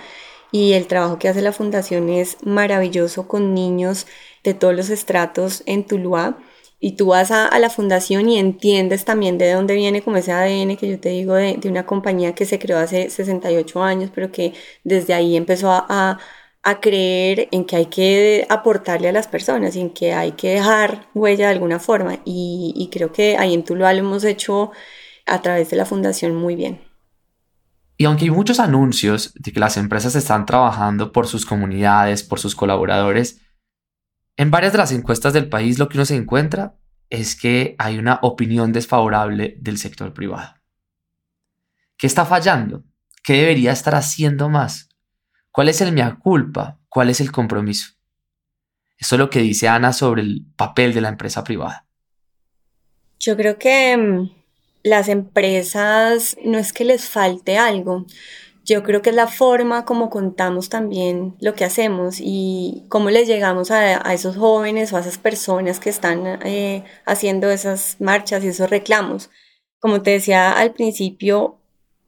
y 0.51 0.71
el 0.71 0.87
trabajo 0.87 1.19
que 1.19 1.27
hace 1.27 1.41
la 1.41 1.51
fundación 1.51 2.07
es 2.07 2.37
maravilloso 2.45 3.27
con 3.27 3.53
niños 3.53 4.07
de 4.41 4.53
todos 4.53 4.73
los 4.73 4.89
estratos 4.89 5.63
en 5.65 5.85
Tuluá. 5.85 6.37
Y 6.79 6.93
tú 6.93 7.07
vas 7.07 7.31
a, 7.31 7.57
la 7.59 7.69
fundación 7.69 8.29
y 8.29 8.37
entiendes 8.39 9.03
también 9.03 9.37
de 9.37 9.51
dónde 9.51 9.73
viene 9.75 10.01
como 10.01 10.15
ese 10.15 10.31
ADN 10.31 10.77
que 10.77 10.87
yo 10.87 10.97
te 10.97 11.09
digo 11.09 11.33
de, 11.33 11.59
una 11.65 11.85
compañía 11.85 12.35
que 12.35 12.45
se 12.45 12.57
creó 12.57 12.77
hace 12.77 13.09
68 13.09 13.83
años, 13.83 14.11
pero 14.15 14.31
que 14.31 14.53
desde 14.85 15.13
ahí 15.13 15.35
empezó 15.35 15.71
a, 15.71 16.19
creer 16.79 17.48
en 17.51 17.63
que 17.65 17.75
hay 17.75 17.86
que 17.86 18.48
aportarle 18.50 19.10
a 19.10 19.12
las 19.12 19.27
personas 19.27 19.75
y 19.75 19.81
en 19.81 19.91
que 19.91 20.13
hay 20.13 20.31
que 20.31 20.50
dejar 20.50 21.07
huella 21.13 21.48
de 21.48 21.53
alguna 21.53 21.79
forma. 21.79 22.19
Y, 22.25 22.89
creo 22.91 23.12
que 23.12 23.38
ahí 23.38 23.53
en 23.53 23.63
Tuluá 23.63 23.93
lo 23.93 24.00
hemos 24.00 24.24
hecho 24.24 24.72
a 25.27 25.41
través 25.43 25.69
de 25.69 25.77
la 25.77 25.86
fundación 25.86 26.36
muy 26.36 26.55
bien. 26.55 26.81
Y 27.98 28.05
aunque 28.05 28.25
hay 28.25 28.31
muchos 28.31 28.60
anuncios 28.60 29.31
de 29.36 29.51
que 29.51 29.60
las 29.60 29.77
empresas 29.77 30.15
están 30.15 30.48
trabajando 30.48 31.12
por 31.12 31.27
sus 31.27 31.45
comunidades, 31.45 32.24
por 32.24 32.39
sus 32.39 32.55
colaboradores, 32.55 33.41
en 34.36 34.50
varias 34.50 34.74
de 34.74 34.79
las 34.79 34.91
encuestas 34.91 35.34
del 35.34 35.50
país 35.50 35.77
lo 35.77 35.88
que 35.88 35.98
uno 35.98 36.05
se 36.05 36.15
encuentra 36.15 36.75
es 37.10 37.39
que 37.39 37.75
hay 37.77 38.00
una 38.00 38.19
opinión 38.24 38.74
desfavorable 38.74 39.55
del 39.62 39.77
sector 39.77 40.13
privado. 40.13 40.55
¿Qué 41.95 42.07
está 42.07 42.25
fallando? 42.25 42.84
¿Qué 43.24 43.34
debería 43.34 43.72
estar 43.72 43.93
haciendo 43.93 44.50
más? 44.50 44.89
¿Cuál 45.55 45.69
es 45.69 45.79
el 45.79 45.93
mea 45.93 46.17
culpa? 46.21 46.77
¿Cuál 46.89 47.09
es 47.09 47.21
el 47.21 47.31
compromiso? 47.31 47.93
Eso 48.97 49.15
es 49.15 49.19
lo 49.19 49.29
que 49.29 49.39
dice 49.39 49.69
Ana 49.69 49.93
sobre 49.93 50.21
el 50.21 50.45
papel 50.57 50.93
de 50.93 51.00
la 51.00 51.07
empresa 51.07 51.45
privada. 51.45 51.85
Yo 53.21 53.38
creo 53.38 53.57
que 53.57 53.95
mm, 53.95 54.31
las 54.83 55.07
empresas 55.07 56.35
no 56.43 56.57
es 56.57 56.74
que 56.74 56.83
les 56.83 57.07
falte 57.07 57.57
algo, 57.57 58.05
yo 58.65 58.83
creo 58.83 59.01
que 59.01 59.12
es 59.12 59.15
la 59.15 59.27
forma 59.27 59.85
como 59.85 60.09
contamos 60.09 60.67
también 60.67 61.38
lo 61.39 61.53
que 61.53 61.63
hacemos 61.63 62.17
y 62.19 62.83
cómo 62.89 63.09
les 63.09 63.25
llegamos 63.25 63.71
a, 63.71 64.13
esos 64.13 64.35
jóvenes 64.35 64.91
o 64.91 64.97
a 64.97 65.00
esas 65.00 65.19
personas 65.19 65.79
que 65.79 65.89
están 65.89 66.41
eh, 66.43 66.83
haciendo 67.05 67.50
esas 67.50 67.95
marchas 68.01 68.43
y 68.43 68.50
esos 68.50 68.69
reclamos. 68.69 69.29
Como 69.79 70.01
te 70.01 70.12
decía 70.12 70.51
al 70.51 70.74
principio, 70.74 71.59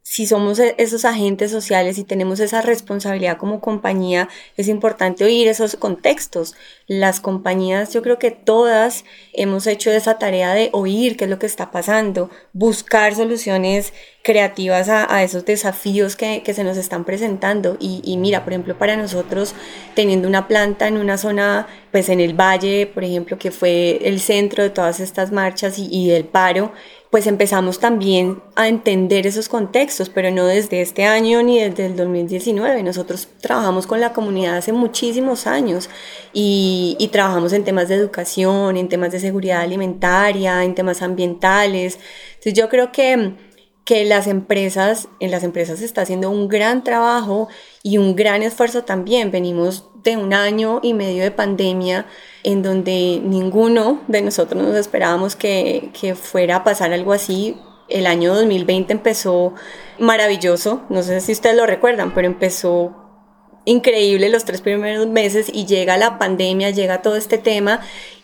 si 0.10 0.26
somos 0.26 0.58
e-, 0.60 0.74
esos 0.78 1.04
agentes 1.04 1.52
sociales 1.52 1.98
y 1.98 2.06
tenemos 2.06 2.40
esa 2.40 2.62
responsabilidad 2.62 3.38
como 3.38 3.60
compañía, 3.60 4.30
es 4.56 4.70
importante 4.70 5.26
oír 5.26 5.50
esos 5.50 5.76
contextos. 5.76 6.56
Las 6.88 7.20
compañías, 7.20 7.94
yo 7.94 8.02
creo 8.02 8.18
que 8.18 8.32
todas 8.32 9.04
hemos 9.34 9.68
hecho 9.68 9.92
esa 9.92 10.18
tarea 10.18 10.54
de 10.54 10.70
oír 10.72 11.18
qué 11.18 11.26
es 11.26 11.30
lo 11.30 11.40
que 11.40 11.46
está 11.46 11.72
pasando, 11.72 12.30
buscar 12.54 13.16
soluciones 13.16 13.92
creativas 14.24 14.88
a, 14.90 15.24
esos 15.24 15.46
desafíos 15.46 16.16
que, 16.16 16.42
se 16.54 16.64
nos 16.64 16.78
están 16.78 17.04
presentando. 17.04 17.78
Y, 17.80 18.18
mira, 18.18 18.44
por 18.44 18.54
ejemplo, 18.54 18.78
para 18.78 18.96
nosotros, 18.96 19.56
teniendo 19.94 20.28
una 20.28 20.48
planta 20.48 20.88
en 20.88 20.98
una 20.98 21.18
zona, 21.18 21.68
pues 21.92 22.10
en 22.10 22.20
el 22.20 22.34
valle, 22.34 22.88
por 22.88 23.04
ejemplo, 23.06 23.38
que 23.38 23.52
fue 23.52 24.00
el 24.04 24.20
centro 24.20 24.64
de 24.64 24.70
todas 24.70 25.00
estas 25.00 25.32
marchas 25.32 25.80
y, 25.80 25.88
y 25.90 26.10
del 26.10 26.26
paro, 26.26 26.74
pues 27.10 27.26
empezamos 27.26 27.80
también 27.80 28.42
a 28.56 28.68
entender 28.68 29.28
esos 29.28 29.48
contextos, 29.48 30.10
pero 30.10 30.30
no 30.30 30.46
desde 30.46 30.82
este 30.82 31.06
año 31.06 31.42
ni 31.42 31.60
desde 31.60 31.86
el 31.86 31.96
2019. 31.96 32.84
Nosotros 32.84 33.30
trabajamos 33.40 33.88
con 33.88 34.02
la 34.02 34.12
comunidad 34.12 34.58
hace 34.58 34.74
muchísimos 34.74 35.48
años 35.48 35.90
y, 36.34 37.10
trabajamos 37.12 37.54
en 37.54 37.64
temas 37.64 37.88
de 37.88 37.96
educación, 37.96 38.76
en 38.76 38.90
temas 38.90 39.12
de 39.14 39.20
seguridad 39.20 39.62
alimentaria, 39.62 40.64
en 40.64 40.76
temas 40.76 41.02
ambientales. 41.02 41.98
Entonces 42.32 42.54
yo 42.54 42.68
creo 42.68 42.92
que, 42.92 43.36
que 43.86 44.04
las 44.04 44.28
empresas, 44.28 45.08
en 45.22 45.32
las 45.32 45.44
empresas 45.44 45.80
se 45.80 45.86
está 45.86 46.02
haciendo 46.02 46.30
un 46.30 46.50
gran 46.50 46.84
trabajo 46.84 47.48
y 47.84 48.00
un 48.00 48.18
gran 48.18 48.44
esfuerzo 48.44 48.84
también. 48.84 49.32
Venimos 49.32 49.90
de 50.08 50.16
un 50.18 50.34
año 50.34 50.80
y 50.82 50.94
medio 50.94 51.24
de 51.24 51.32
pandemia 51.32 52.06
en 52.44 52.64
donde 52.64 53.22
ninguno 53.22 54.02
de 54.08 54.22
nosotros 54.22 54.64
nos 54.64 54.76
esperábamos 54.76 55.36
que, 55.36 55.90
que 56.00 56.16
fuera 56.16 56.58
a 56.58 56.64
pasar 56.64 56.94
algo 56.94 57.12
así. 57.12 57.58
El 57.90 58.08
año 58.08 58.34
2020 58.34 58.94
empezó 58.94 59.54
maravilloso, 60.00 60.84
no 60.90 61.04
sé 61.04 61.20
si 61.20 61.34
ustedes 61.34 61.58
lo 61.58 61.66
recuerdan, 61.66 62.14
pero 62.14 62.28
empezó 62.28 62.96
increíble 63.66 64.30
los 64.30 64.46
tres 64.46 64.62
primeros 64.62 65.08
meses 65.08 65.52
y 65.54 65.66
llega 65.66 65.98
la 65.98 66.18
pandemia, 66.18 66.70
llega 66.70 67.02
todo 67.02 67.18
este 67.18 67.38
tema 67.38 67.82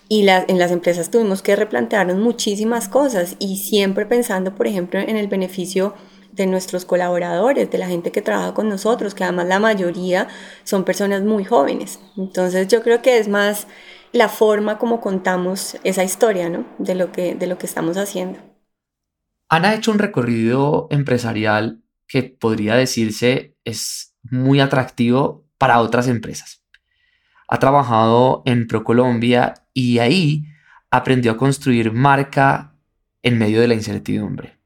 y 0.07 0.25
en 0.27 0.59
las 0.59 0.71
empresas 0.71 1.11
tuvimos 1.11 1.41
que 1.41 1.55
replantearnos 1.55 2.15
muchísimas 2.15 2.87
cosas 2.87 3.35
y 3.39 3.57
siempre 3.57 4.05
pensando, 4.05 4.55
por 4.55 4.67
ejemplo, 4.67 5.01
en 5.01 5.17
el 5.17 5.27
beneficio 5.27 5.95
de 6.35 6.47
nuestros 6.47 6.85
colaboradores, 6.85 7.69
de 7.69 7.77
la 7.77 7.87
gente 7.87 8.11
que 8.11 8.21
trabaja 8.21 8.53
con 8.53 8.67
nosotros, 8.69 9.13
que 9.13 9.23
además 9.23 9.47
la 9.47 9.59
mayoría 9.59 10.27
son 10.63 10.83
personas 10.83 11.21
muy 11.21 11.45
jóvenes. 11.45 11.99
Entonces 12.17 12.67
yo 12.67 12.81
creo 12.81 13.01
que 13.01 13.19
es 13.19 13.27
más 13.27 13.67
la 14.11 14.29
forma 14.29 14.77
como 14.77 14.99
contamos 14.99 15.77
esa 15.83 16.03
historia, 16.03 16.49
¿no? 16.49 16.65
De 16.79 16.95
lo 16.95 17.11
que, 17.11 17.35
de 17.35 17.47
lo 17.47 17.57
que 17.57 17.65
estamos 17.65 17.97
haciendo. 17.97 18.39
Ana 19.49 19.69
ha 19.69 19.75
hecho 19.75 19.91
un 19.91 19.99
recorrido 19.99 20.87
empresarial 20.89 21.83
que 22.07 22.23
podría 22.23 22.75
decirse 22.75 23.55
es 23.63 24.15
muy 24.23 24.59
atractivo 24.59 25.45
para 25.57 25.79
otras 25.79 26.07
empresas. 26.07 26.63
Ha 27.47 27.59
trabajado 27.59 28.41
en 28.45 28.67
ProColombia 28.67 29.53
y 29.73 29.99
ahí 29.99 30.45
aprendió 30.89 31.33
a 31.33 31.37
construir 31.37 31.91
marca 31.91 32.75
en 33.21 33.37
medio 33.37 33.61
de 33.61 33.67
la 33.67 33.73
incertidumbre. 33.73 34.62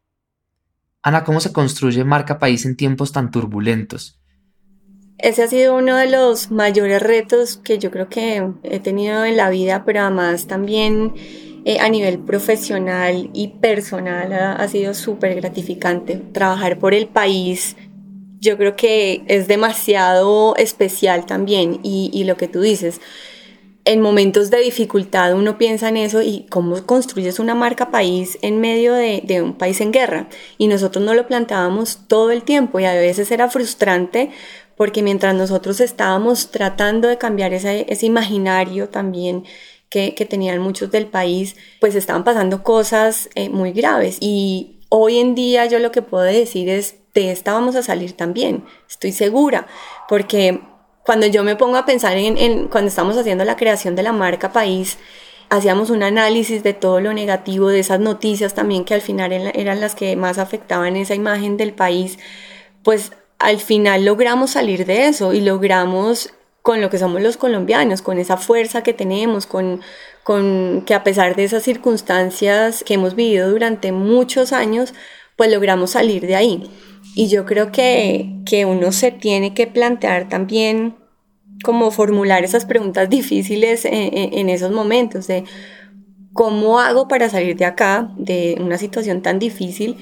Ana, 1.02 1.24
¿cómo 1.24 1.40
se 1.40 1.54
construye 1.54 2.04
marca 2.04 2.40
país 2.40 2.66
en 2.66 2.76
tiempos 2.76 3.12
tan 3.12 3.32
turbulentos? 3.32 4.20
Ese 5.20 5.44
ha 5.44 5.48
sido 5.48 5.76
uno 5.76 5.98
de 5.98 6.10
los 6.10 6.52
mayores 6.52 7.02
retos 7.02 7.58
que 7.58 7.80
yo 7.80 7.90
creo 7.90 8.08
que 8.08 8.52
he 8.64 8.80
tenido 8.80 9.26
en 9.26 9.36
la 9.36 9.50
vida, 9.50 9.84
pero 9.84 10.02
además 10.02 10.46
también 10.46 11.14
eh, 11.66 11.80
a 11.80 11.90
nivel 11.90 12.20
profesional 12.20 13.30
y 13.34 13.48
personal 13.48 14.32
ha, 14.32 14.68
sido 14.68 14.94
súper 14.94 15.36
gratificante. 15.36 16.18
Trabajar 16.18 16.78
por 16.78 16.94
el 16.94 17.08
país, 17.08 17.76
yo 18.40 18.58
creo 18.58 18.76
que 18.76 19.24
es 19.28 19.48
demasiado 19.48 20.56
especial 20.56 21.26
también 21.26 21.80
y, 21.82 22.12
y 22.14 22.26
lo 22.26 22.38
que 22.38 22.48
tú 22.48 22.62
dices 22.62 23.02
en 23.88 24.02
momentos 24.02 24.50
de 24.50 24.60
dificultad 24.60 25.34
uno 25.34 25.58
piensa 25.58 25.88
en 25.88 25.96
eso 25.96 26.22
y 26.22 26.46
cómo 26.50 26.86
construyes 26.86 27.40
una 27.40 27.56
marca 27.56 27.90
país 27.90 28.38
en 28.42 28.60
medio 28.60 28.94
de, 28.94 29.42
un 29.42 29.54
país 29.54 29.80
en 29.80 29.94
guerra. 29.94 30.28
Y 30.58 30.68
nosotros 30.68 31.04
no 31.04 31.14
lo 31.14 31.26
planteábamos 31.26 32.02
todo 32.08 32.32
el 32.32 32.44
tiempo 32.44 32.82
y 32.82 32.86
a 32.86 32.94
veces 32.94 33.32
era 33.32 33.50
frustrante 33.50 34.32
porque 34.76 35.02
mientras 35.02 35.34
nosotros 35.36 35.80
estábamos 35.80 36.52
tratando 36.52 37.08
de 37.08 37.18
cambiar 37.18 37.54
ese, 37.54 37.86
imaginario 38.02 38.90
también 38.90 39.46
que, 39.90 40.12
tenían 40.30 40.60
muchos 40.60 40.92
del 40.92 41.08
país, 41.08 41.56
pues 41.80 41.96
estaban 41.96 42.26
pasando 42.26 42.64
cosas 42.64 43.30
eh, 43.36 43.48
muy 43.48 43.72
graves. 43.72 44.18
Y 44.20 44.82
hoy 44.90 45.18
en 45.18 45.34
día 45.34 45.66
yo 45.66 45.80
lo 45.80 45.94
que 45.94 46.02
puedo 46.02 46.26
decir 46.26 46.68
es, 46.68 46.96
de 47.14 47.32
esta 47.32 47.54
vamos 47.54 47.76
a 47.78 47.84
salir 47.84 48.12
también, 48.12 48.66
estoy 48.88 49.14
segura, 49.14 49.66
porque 50.10 50.62
cuando 51.08 51.26
yo 51.26 51.42
me 51.46 51.56
pongo 51.56 51.78
a 51.78 51.86
pensar 51.86 52.18
en, 52.18 52.68
cuando 52.68 52.90
estamos 52.90 53.16
haciendo 53.16 53.46
la 53.46 53.56
creación 53.56 53.96
de 53.96 54.04
la 54.04 54.12
marca 54.12 54.52
país, 54.52 54.98
hacíamos 55.48 55.90
un 55.90 56.04
análisis 56.04 56.64
de 56.64 56.74
todo 56.74 57.00
lo 57.00 57.14
negativo, 57.14 57.70
de 57.70 57.80
esas 57.80 58.02
noticias 58.02 58.54
también 58.54 58.84
que 58.84 58.94
al 58.94 59.00
final 59.00 59.32
eran 59.32 59.80
las 59.80 59.96
que 59.96 60.18
más 60.18 60.38
afectaban 60.38 60.98
esa 60.98 61.16
imagen 61.16 61.56
del 61.56 61.72
país, 61.72 62.20
pues 62.84 63.14
al 63.40 63.62
final 63.62 64.04
logramos 64.04 64.52
salir 64.52 64.86
de 64.86 65.08
eso 65.08 65.32
y 65.32 65.40
logramos 65.40 66.34
con 66.62 66.82
lo 66.82 66.90
que 66.90 66.98
somos 66.98 67.22
los 67.22 67.38
colombianos, 67.38 68.02
con 68.02 68.20
esa 68.20 68.36
fuerza 68.36 68.84
que 68.84 68.92
tenemos, 68.92 69.48
con, 69.48 69.80
con 70.24 70.84
que 70.86 70.94
a 70.94 71.06
pesar 71.06 71.38
de 71.38 71.46
esas 71.46 71.64
circunstancias 71.64 72.84
que 72.86 72.96
hemos 72.96 73.16
vivido 73.16 73.50
durante 73.50 73.94
muchos 73.94 74.52
años, 74.52 74.94
pues 75.38 75.50
logramos 75.54 75.92
salir 75.92 76.28
de 76.28 76.36
ahí. 76.36 76.70
Y 77.18 77.30
yo 77.30 77.48
creo 77.48 77.72
que, 77.72 78.44
uno 78.68 78.92
se 78.92 79.12
tiene 79.12 79.56
que 79.56 79.66
plantear 79.66 80.30
también 80.30 80.98
como 81.64 81.90
formular 81.90 82.44
esas 82.44 82.66
preguntas 82.66 83.10
difíciles 83.10 83.86
en, 83.86 84.50
esos 84.50 84.72
momentos 84.72 85.26
de 85.26 85.44
cómo 86.34 86.80
hago 86.80 87.08
para 87.08 87.28
salir 87.28 87.58
de 87.58 87.66
acá, 87.66 88.14
de 88.20 88.56
una 88.60 88.78
situación 88.78 89.24
tan 89.24 89.40
difícil. 89.40 89.98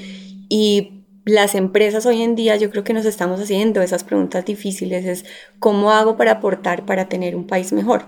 Y 0.50 1.05
las 1.24 1.55
empresas 1.55 2.05
hoy 2.05 2.22
en 2.22 2.36
día 2.36 2.57
yo 2.57 2.69
creo 2.69 2.84
que 2.84 2.91
nos 2.91 3.05
estamos 3.05 3.39
haciendo 3.39 3.81
esas 3.81 4.03
preguntas 4.03 4.43
difíciles, 4.43 5.05
es 5.05 5.24
cómo 5.60 5.91
hago 5.91 6.17
para 6.17 6.31
aportar 6.31 6.86
para 6.86 7.07
tener 7.07 7.38
un 7.38 7.48
país 7.48 7.72
mejor. 7.72 8.07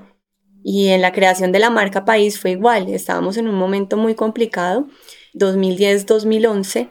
Y 0.66 0.90
en 0.90 1.02
la 1.02 1.14
creación 1.14 1.54
de 1.54 1.60
la 1.60 1.70
marca 1.70 2.04
país 2.04 2.38
fue 2.38 2.52
igual, 2.52 2.90
estábamos 2.90 3.38
en 3.38 3.48
un 3.48 3.56
momento 3.56 3.96
muy 3.96 4.16
complicado, 4.16 4.90
2010-2011 5.34 6.90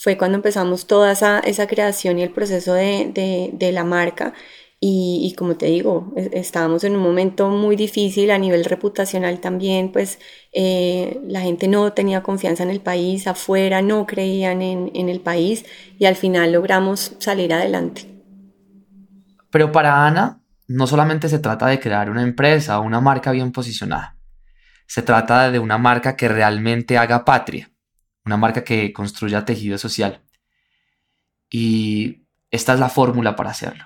fue 0.00 0.16
cuando 0.16 0.36
empezamos 0.36 0.86
toda 0.86 1.12
esa, 1.12 1.66
creación 1.66 2.18
y 2.18 2.22
el 2.22 2.30
proceso 2.30 2.72
de, 2.72 3.70
la 3.70 3.84
marca. 3.84 4.32
Y, 4.80 5.34
como 5.36 5.56
te 5.56 5.66
digo, 5.66 6.14
estábamos 6.16 6.84
en 6.84 6.96
un 6.96 7.02
momento 7.02 7.50
muy 7.50 7.76
difícil 7.76 8.30
a 8.30 8.38
nivel 8.38 8.64
reputacional 8.64 9.40
también, 9.40 9.92
pues 9.92 10.18
eh, 10.54 11.20
la 11.28 11.42
gente 11.42 11.68
no 11.68 11.92
tenía 11.92 12.22
confianza 12.22 12.62
en 12.62 12.70
el 12.70 12.80
país, 12.80 13.26
afuera 13.26 13.82
no 13.82 14.06
creían 14.06 14.62
en, 14.62 14.90
en 14.94 15.10
el 15.10 15.20
país 15.20 15.66
y 15.98 16.06
al 16.06 16.16
final 16.16 16.52
logramos 16.52 17.12
salir 17.18 17.52
adelante. 17.52 18.06
Pero 19.50 19.70
para 19.70 20.06
Ana, 20.06 20.40
no 20.66 20.86
solamente 20.86 21.28
se 21.28 21.40
trata 21.40 21.66
de 21.66 21.78
crear 21.78 22.08
una 22.08 22.22
empresa 22.22 22.80
o 22.80 22.84
una 22.84 23.02
marca 23.02 23.32
bien 23.32 23.52
posicionada. 23.52 24.16
Se 24.86 25.02
trata 25.02 25.50
de 25.50 25.58
una 25.58 25.76
marca 25.76 26.16
que 26.16 26.28
realmente 26.28 26.96
haga 26.96 27.26
patria, 27.26 27.70
una 28.24 28.36
marca 28.36 28.64
que 28.64 28.92
construya 28.92 29.44
tejido 29.44 29.78
social. 29.78 30.22
Y 31.50 32.22
esta 32.50 32.74
es 32.74 32.80
la 32.80 32.88
fórmula 32.88 33.36
para 33.36 33.50
hacerlo. 33.50 33.84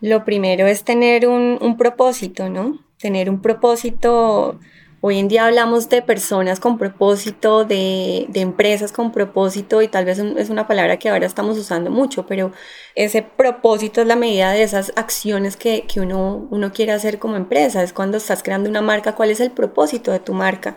Lo 0.00 0.24
primero 0.24 0.66
es 0.66 0.84
tener 0.84 1.26
un, 1.26 1.76
propósito, 1.76 2.48
¿no? 2.48 2.78
Tener 2.98 3.30
un 3.30 3.40
propósito 3.40 4.58
Hoy 5.02 5.18
en 5.18 5.28
día 5.28 5.46
hablamos 5.46 5.88
de 5.88 6.02
personas 6.02 6.58
con 6.58 6.78
propósito, 6.78 7.64
de, 7.64 8.26
empresas 8.34 8.92
con 8.92 9.12
propósito 9.12 9.82
y 9.82 9.88
tal 9.88 10.04
vez 10.06 10.18
es 10.18 10.50
una 10.50 10.66
palabra 10.66 10.98
que 10.98 11.10
ahora 11.10 11.26
estamos 11.26 11.58
usando 11.58 11.90
mucho, 11.90 12.26
pero 12.26 12.50
ese 12.94 13.22
propósito 13.22 14.00
es 14.00 14.06
la 14.06 14.16
medida 14.16 14.50
de 14.52 14.62
esas 14.62 14.92
acciones 14.96 15.56
que, 15.56 15.84
uno, 15.98 16.48
uno 16.50 16.72
quiere 16.72 16.92
hacer 16.92 17.18
como 17.18 17.36
empresa. 17.36 17.82
Es 17.82 17.92
cuando 17.92 18.16
estás 18.16 18.42
creando 18.42 18.68
una 18.70 18.82
marca, 18.82 19.14
cuál 19.14 19.30
es 19.30 19.40
el 19.40 19.52
propósito 19.52 20.10
de 20.12 20.18
tu 20.18 20.32
marca. 20.34 20.76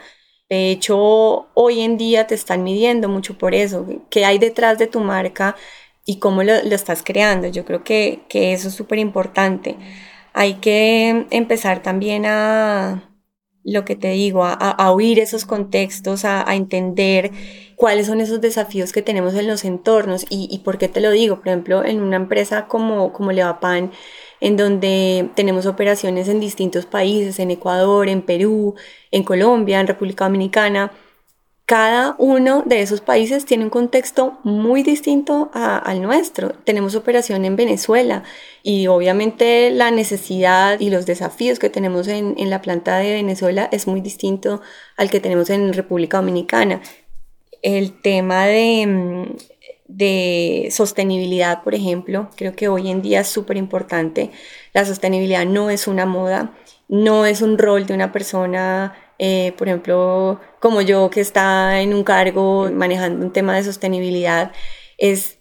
De 0.49 0.71
hecho, 0.71 1.47
hoy 1.53 1.81
en 1.81 1.97
día 1.97 2.27
te 2.27 2.35
están 2.35 2.63
midiendo 2.63 3.07
mucho 3.09 3.37
por 3.37 3.53
eso, 3.55 3.85
qué 4.09 4.25
hay 4.25 4.39
detrás 4.39 4.77
de 4.79 4.87
tu 4.87 4.99
marca 4.99 5.55
y 6.05 6.19
cómo 6.19 6.43
lo, 6.43 6.53
estás 6.53 7.03
creando. 7.03 7.47
Yo 7.47 7.65
creo 7.65 7.83
que, 7.83 8.21
que 8.29 8.53
eso 8.53 8.69
es 8.69 8.73
súper 8.73 8.99
importante. 8.99 9.77
Hay 10.33 10.55
que 10.55 11.27
empezar 11.31 11.83
también 11.83 12.25
a, 12.25 13.09
lo 13.63 13.85
que 13.85 13.95
te 13.95 14.09
digo, 14.09 14.43
a, 14.45 14.91
oír 14.91 15.19
esos 15.19 15.45
contextos, 15.45 16.25
a, 16.25 16.43
entender 16.55 17.31
cuáles 17.75 18.07
son 18.07 18.21
esos 18.21 18.41
desafíos 18.41 18.91
que 18.91 19.01
tenemos 19.01 19.35
en 19.35 19.47
los 19.47 19.65
entornos 19.65 20.25
y, 20.29 20.59
por 20.59 20.77
qué 20.77 20.87
te 20.87 21.01
lo 21.01 21.11
digo. 21.11 21.37
Por 21.37 21.49
ejemplo, 21.49 21.85
en 21.85 22.01
una 22.01 22.17
empresa 22.17 22.67
como, 22.67 23.13
como 23.13 23.31
Levapan, 23.31 23.91
en 24.41 24.57
donde 24.57 25.29
tenemos 25.35 25.65
operaciones 25.65 26.27
en 26.27 26.39
distintos 26.39 26.85
países, 26.85 27.39
en 27.39 27.51
Ecuador, 27.51 28.07
en 28.09 28.21
Perú, 28.21 28.75
en 29.11 29.23
Colombia, 29.23 29.79
en 29.79 29.87
República 29.87 30.25
Dominicana, 30.25 30.91
cada 31.69 32.15
uno 32.17 32.63
de 32.65 32.81
esos 32.81 32.99
países 32.99 33.45
tiene 33.45 33.63
un 33.63 33.69
contexto 33.69 34.39
muy 34.43 34.81
distinto 34.81 35.51
al 35.53 36.01
nuestro. 36.01 36.49
Tenemos 36.63 36.95
operación 36.95 37.45
en 37.45 37.55
Venezuela 37.55 38.23
y 38.63 38.87
obviamente 38.87 39.69
la 39.69 39.91
necesidad 39.91 40.79
y 40.79 40.89
los 40.89 41.05
desafíos 41.05 41.59
que 41.59 41.69
tenemos 41.69 42.07
en, 42.07 42.35
la 42.49 42.63
planta 42.63 42.97
de 42.97 43.13
Venezuela 43.13 43.69
es 43.71 43.85
muy 43.85 44.01
distinto 44.01 44.61
al 44.97 45.11
que 45.11 45.19
tenemos 45.19 45.51
en 45.51 45.71
República 45.71 46.17
Dominicana. 46.17 46.81
El 47.61 48.01
tema 48.01 48.47
de, 48.47 48.87
mm, 48.87 49.35
de 49.89 50.69
sostenibilidad, 50.71 51.63
por 51.63 51.75
ejemplo, 51.75 52.29
creo 52.37 52.55
que 52.55 52.69
hoy 52.69 52.89
en 52.89 53.01
día 53.01 53.21
es 53.21 53.27
súper 53.27 53.57
importante. 53.57 54.31
La 54.73 54.85
sostenibilidad 54.85 55.45
no 55.45 55.69
es 55.69 55.87
una 55.87 56.05
moda, 56.05 56.53
no 56.87 57.25
es 57.25 57.41
un 57.41 57.57
rol 57.57 57.85
de 57.85 57.93
una 57.93 58.13
persona 58.13 58.95
eh, 59.19 59.53
por 59.57 59.67
ejemplo, 59.67 60.39
como 60.61 60.81
yo 60.81 61.09
que 61.09 61.19
está 61.19 61.81
en 61.81 61.93
un 61.93 62.03
cargo 62.05 62.71
manejando 62.71 63.25
un 63.25 63.33
tema 63.33 63.55
de 63.55 63.63
sostenibilidad, 63.63 64.53
es 64.97 65.39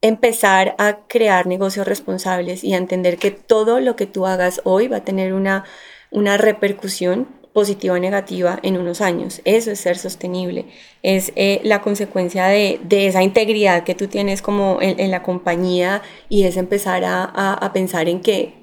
empezar 0.00 0.76
a 0.78 1.00
crear 1.08 1.46
negocios 1.46 1.88
responsables 1.88 2.62
y 2.62 2.74
a 2.74 2.76
entender 2.78 3.18
que 3.18 3.32
todo 3.32 3.80
lo 3.80 3.96
que 3.96 4.06
tú 4.06 4.26
hagas 4.26 4.60
hoy 4.64 4.86
va 4.86 4.98
a 4.98 5.04
tener 5.04 5.34
una, 5.34 5.64
una 6.12 6.36
repercusión 6.36 7.28
positiva 7.58 7.94
o 7.96 7.98
negativa 7.98 8.60
en 8.62 8.76
unos 8.76 9.00
años. 9.00 9.40
Eso 9.44 9.72
es 9.72 9.80
ser 9.80 9.98
sostenible. 9.98 10.66
Es 11.02 11.32
eh, 11.34 11.60
la 11.64 11.80
consecuencia 11.80 12.46
de, 12.46 12.78
de, 12.84 13.08
esa 13.08 13.24
integridad 13.24 13.82
que 13.82 13.96
tú 13.96 14.06
tienes 14.06 14.42
como 14.42 14.78
en, 14.80 15.10
la 15.10 15.24
compañía 15.24 16.02
y 16.28 16.44
es 16.44 16.56
empezar 16.56 17.04
a, 17.04 17.24
a 17.24 17.72
pensar 17.72 18.08
en 18.08 18.20
que 18.20 18.54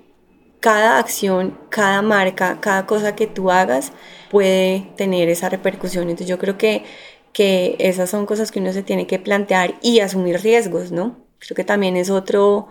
cada 0.62 0.98
acción, 0.98 1.60
cada 1.70 2.02
marca, 2.02 2.62
cada 2.62 2.86
cosa 2.86 3.18
que 3.18 3.28
tú 3.28 3.52
hagas 3.52 3.92
puede 4.32 4.88
tener 4.96 5.28
esa 5.28 5.50
repercusión. 5.50 6.04
Entonces 6.04 6.28
yo 6.28 6.40
creo 6.40 6.58
que, 6.58 6.86
que 7.34 7.76
esas 7.80 8.10
son 8.10 8.26
cosas 8.26 8.50
que 8.50 8.60
uno 8.62 8.72
se 8.72 8.82
tiene 8.82 9.08
que 9.08 9.20
plantear 9.20 9.76
y 9.82 10.00
asumir 10.00 10.42
riesgos, 10.42 10.94
¿no? 10.94 11.18
Creo 11.40 11.56
que 11.58 11.66
también 11.66 11.98
es 11.98 12.10
otro, 12.10 12.70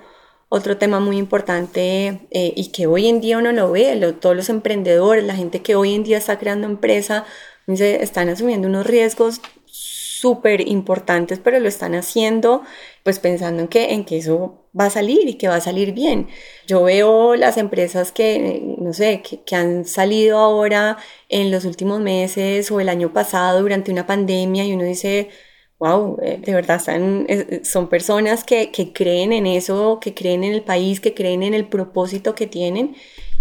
otro 0.54 0.76
tema 0.78 1.00
muy 1.00 1.18
importante 1.18 2.20
eh, 2.30 2.52
y 2.54 2.68
que 2.68 2.86
hoy 2.86 3.08
en 3.08 3.20
día 3.20 3.38
uno 3.38 3.50
lo 3.50 3.72
ve, 3.72 4.14
todos 4.20 4.36
los 4.36 4.48
emprendedores, 4.48 5.24
la 5.24 5.34
gente 5.34 5.62
que 5.62 5.74
hoy 5.74 5.94
en 5.94 6.04
día 6.04 6.16
está 6.18 6.38
creando 6.38 6.68
empresa, 6.68 7.24
están 7.66 8.28
asumiendo 8.28 8.68
unos 8.68 8.86
riesgos 8.86 9.40
súper 9.66 10.66
importantes, 10.68 11.40
pero 11.42 11.58
lo 11.58 11.68
están 11.68 11.94
haciendo 11.96 12.62
pues 13.02 13.18
pensando 13.18 13.62
en 13.62 13.68
que, 13.68 13.92
en 13.92 14.04
que 14.04 14.18
eso 14.18 14.68
va 14.78 14.86
a 14.86 14.90
salir 14.90 15.28
y 15.28 15.34
que 15.34 15.48
va 15.48 15.56
a 15.56 15.60
salir 15.60 15.92
bien. 15.92 16.28
Yo 16.68 16.84
veo 16.84 17.34
las 17.34 17.58
empresas 17.58 18.12
que, 18.12 18.62
no 18.78 18.92
sé, 18.92 19.22
que, 19.22 19.56
han 19.56 19.84
salido 19.84 20.38
ahora 20.38 20.98
en 21.28 21.50
los 21.50 21.64
últimos 21.64 22.00
meses 22.00 22.70
o 22.70 22.80
el 22.80 22.88
año 22.88 23.12
pasado 23.12 23.60
durante 23.60 23.90
una 23.90 24.06
pandemia 24.06 24.64
y 24.64 24.72
uno 24.72 24.84
dice, 24.84 25.30
wow, 25.78 26.18
eh, 26.22 26.40
de 26.44 26.54
verdad 26.54 26.76
están, 26.76 27.26
son 27.64 27.88
personas 27.88 28.44
que, 28.44 28.70
que, 28.70 28.92
creen 28.92 29.32
en 29.32 29.46
eso, 29.46 29.98
que 30.00 30.14
creen 30.14 30.44
en 30.44 30.54
el 30.54 30.62
país, 30.62 31.00
que 31.00 31.14
creen 31.14 31.42
en 31.42 31.54
el 31.54 31.68
propósito 31.68 32.34
que 32.34 32.46
tienen. 32.46 32.96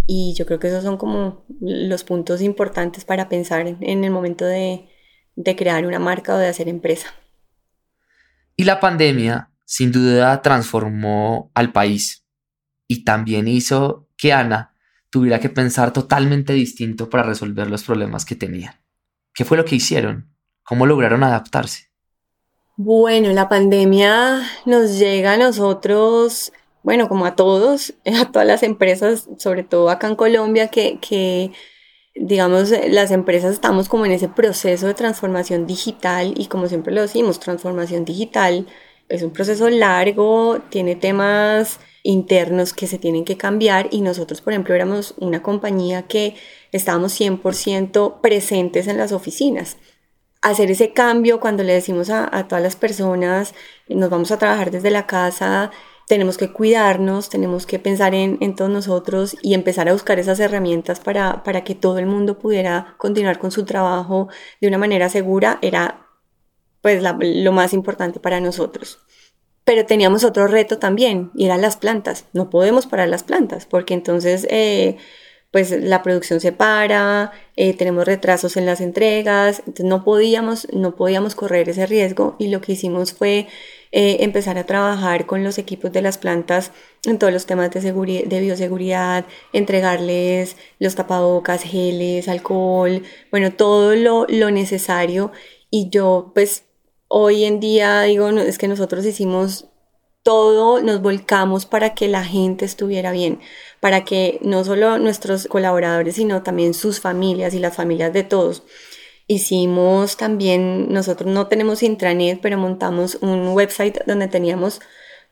Y 0.05 0.33
yo 0.37 0.45
creo 0.45 0.59
que 0.59 0.67
esos 0.67 0.83
son 0.83 0.97
como 0.97 1.45
los 1.61 2.03
puntos 2.03 2.41
importantes 2.41 3.05
para 3.05 3.29
pensar 3.29 3.65
en 3.67 4.03
el 4.03 4.11
momento 4.11 4.45
de, 4.45 4.89
de 5.35 5.55
crear 5.55 5.85
una 5.85 5.99
marca 5.99 6.35
o 6.35 6.37
de 6.37 6.47
hacer 6.47 6.67
empresa. 6.67 7.07
Y 8.55 8.65
la 8.65 8.79
pandemia 8.79 9.51
sin 9.65 9.91
duda 9.91 10.41
transformó 10.41 11.51
al 11.55 11.71
país 11.71 12.25
y 12.87 13.03
también 13.03 13.47
hizo 13.47 14.09
que 14.17 14.33
Ana 14.33 14.75
tuviera 15.09 15.39
que 15.39 15.49
pensar 15.49 15.93
totalmente 15.93 16.53
distinto 16.53 17.09
para 17.09 17.23
resolver 17.23 17.69
los 17.69 17.83
problemas 17.83 18.25
que 18.25 18.35
tenía. 18.35 18.81
¿Qué 19.33 19.45
fue 19.45 19.57
lo 19.57 19.65
que 19.65 19.75
hicieron? 19.75 20.35
¿Cómo 20.63 20.85
lograron 20.85 21.23
adaptarse? 21.23 21.92
Bueno, 22.75 23.31
la 23.33 23.49
pandemia 23.49 24.41
nos 24.65 24.97
llega 24.97 25.33
a 25.33 25.38
nosotros, 25.38 26.51
bueno, 26.81 27.07
como 27.07 27.25
a 27.27 27.36
todos, 27.36 27.93
a 28.05 28.31
todas 28.31 28.47
las 28.47 28.63
empresas, 28.63 29.29
sobre 29.38 29.63
todo 29.63 29.89
acá 29.89 30.07
en 30.07 30.15
Colombia, 30.15 30.69
que, 30.69 30.97
que 30.99 31.51
digamos, 32.15 32.71
las 32.89 33.12
empresas 33.12 33.53
estamos 33.53 33.89
como 33.89 34.05
en 34.05 34.12
ese 34.13 34.27
proceso 34.27 34.88
de 34.88 34.95
transformación 34.95 35.67
digital 35.67 36.33
y 36.36 36.47
como 36.47 36.67
siempre 36.67 36.93
lo 36.93 37.01
decimos, 37.01 37.39
transformación 37.39 38.05
digital 38.05 38.67
es 39.09 39.21
un 39.21 39.31
proceso 39.31 39.69
largo, 39.69 40.59
tiene 40.69 40.95
temas 40.95 41.79
internos 42.01 42.73
que 42.73 42.88
se 42.88 42.97
tienen 42.97 43.23
que 43.25 43.38
cambiar 43.38 43.88
y 43.91 44.01
nosotros, 44.01 44.41
por 44.41 44.53
ejemplo, 44.53 44.73
éramos 44.73 45.13
una 45.19 45.43
compañía 45.43 46.03
que 46.03 46.36
estábamos 46.71 47.19
100% 47.19 48.21
presentes 48.21 48.88
en 48.88 48.97
las 48.97 49.12
oficinas. 49.12 49.77
Hacer 50.43 50.69
ese 50.69 50.93
cambio 50.93 51.39
cuando 51.39 51.63
le 51.63 51.73
decimos 51.73 52.10
a, 52.10 52.47
todas 52.47 52.62
las 52.62 52.75
personas, 52.75 53.56
nos 53.88 54.10
vamos 54.10 54.32
a 54.32 54.38
trabajar 54.38 54.71
desde 54.71 54.91
la 54.91 55.08
casa, 55.08 55.71
tenemos 56.08 56.38
que 56.38 56.51
cuidarnos, 56.51 57.29
tenemos 57.29 57.65
que 57.65 57.79
pensar 57.79 58.13
en, 58.13 58.38
en, 58.41 58.56
todos 58.56 58.69
nosotros 58.69 59.38
y 59.41 59.53
empezar 59.53 59.89
a 59.89 59.93
buscar 59.93 60.19
esas 60.19 60.39
herramientas 60.39 60.99
para, 60.99 61.43
para 61.43 61.63
que 61.63 61.75
todo 61.75 61.97
el 61.97 62.06
mundo 62.06 62.39
pudiera 62.39 62.95
continuar 62.97 63.39
con 63.39 63.51
su 63.51 63.63
trabajo 63.65 64.27
de 64.60 64.67
una 64.67 64.77
manera 64.77 65.10
segura, 65.10 65.60
era 65.62 66.03
pues 66.84 67.01
lo 67.01 67.51
más 67.53 67.73
importante 67.73 68.19
para 68.19 68.41
nosotros. 68.41 68.99
Pero 69.63 69.86
teníamos 69.86 70.25
otro 70.25 70.47
reto 70.47 70.77
también 70.77 71.32
y 71.34 71.45
eran 71.45 71.62
las 71.62 71.77
plantas. 71.77 72.25
No 72.34 72.49
podemos 72.49 72.86
parar 72.86 73.08
las 73.08 73.23
plantas 73.23 73.65
porque 73.65 73.93
entonces 73.93 74.45
eh, 74.49 74.97
pues 75.53 75.69
la 75.69 76.01
producción 76.01 76.39
se 76.39 76.51
para, 76.51 77.31
eh, 77.55 77.75
tenemos 77.75 78.05
retrasos 78.05 78.57
en 78.57 78.65
las 78.65 78.81
entregas, 78.81 79.59
entonces 79.59 79.85
no 79.85 80.03
podíamos, 80.03 80.67
no 80.73 80.95
podíamos 80.95 81.35
correr 81.35 81.69
ese 81.69 81.85
riesgo 81.85 82.35
y 82.39 82.47
lo 82.47 82.59
que 82.59 82.71
hicimos 82.71 83.13
fue 83.13 83.45
eh, 83.91 84.17
empezar 84.21 84.57
a 84.57 84.65
trabajar 84.65 85.27
con 85.27 85.43
los 85.43 85.59
equipos 85.59 85.91
de 85.91 86.01
las 86.01 86.17
plantas 86.17 86.71
en 87.05 87.19
todos 87.19 87.31
los 87.31 87.45
temas 87.45 87.69
de, 87.69 87.81
de 88.25 88.41
bioseguridad, 88.41 89.25
entregarles 89.53 90.55
los 90.79 90.95
tapabocas, 90.95 91.61
geles, 91.61 92.27
alcohol, 92.27 93.03
bueno, 93.29 93.53
todo 93.53 93.95
lo, 93.95 94.25
lo 94.27 94.49
necesario. 94.49 95.31
Y 95.69 95.89
yo, 95.91 96.31
pues, 96.33 96.65
hoy 97.07 97.43
en 97.43 97.59
día 97.59 98.01
digo, 98.01 98.27
es 98.29 98.57
que 98.57 98.67
nosotros 98.67 99.05
hicimos 99.05 99.67
todo, 100.23 100.81
nos 100.81 101.01
volcamos 101.01 101.65
para 101.65 101.93
que 101.93 102.07
la 102.07 102.23
gente 102.23 102.65
estuviera 102.65 103.11
bien, 103.11 103.39
para 103.83 104.05
que 104.05 104.39
no 104.41 104.63
solo 104.63 104.97
nuestros 104.97 105.45
colaboradores, 105.47 106.15
sino 106.15 106.41
también 106.41 106.73
sus 106.73 107.01
familias 107.01 107.53
y 107.53 107.59
las 107.59 107.75
familias 107.75 108.13
de 108.13 108.23
todos. 108.23 108.63
Hicimos 109.27 110.15
también, 110.15 110.93
nosotros 110.93 111.29
no 111.29 111.47
tenemos 111.47 111.83
intranet, 111.83 112.39
pero 112.41 112.57
montamos 112.57 113.17
un 113.19 113.49
website 113.49 113.97
donde 114.07 114.29
teníamos, 114.29 114.79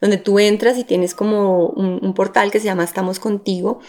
donde 0.02 0.18
tú 0.18 0.38
entras 0.38 0.78
y 0.78 0.84
tienes 0.84 1.16
como 1.16 1.68
un, 1.68 2.14
portal 2.14 2.52
que 2.52 2.60
se 2.60 2.66
llama 2.66 2.84
Estamos 2.84 3.20
Contigo 3.22 3.80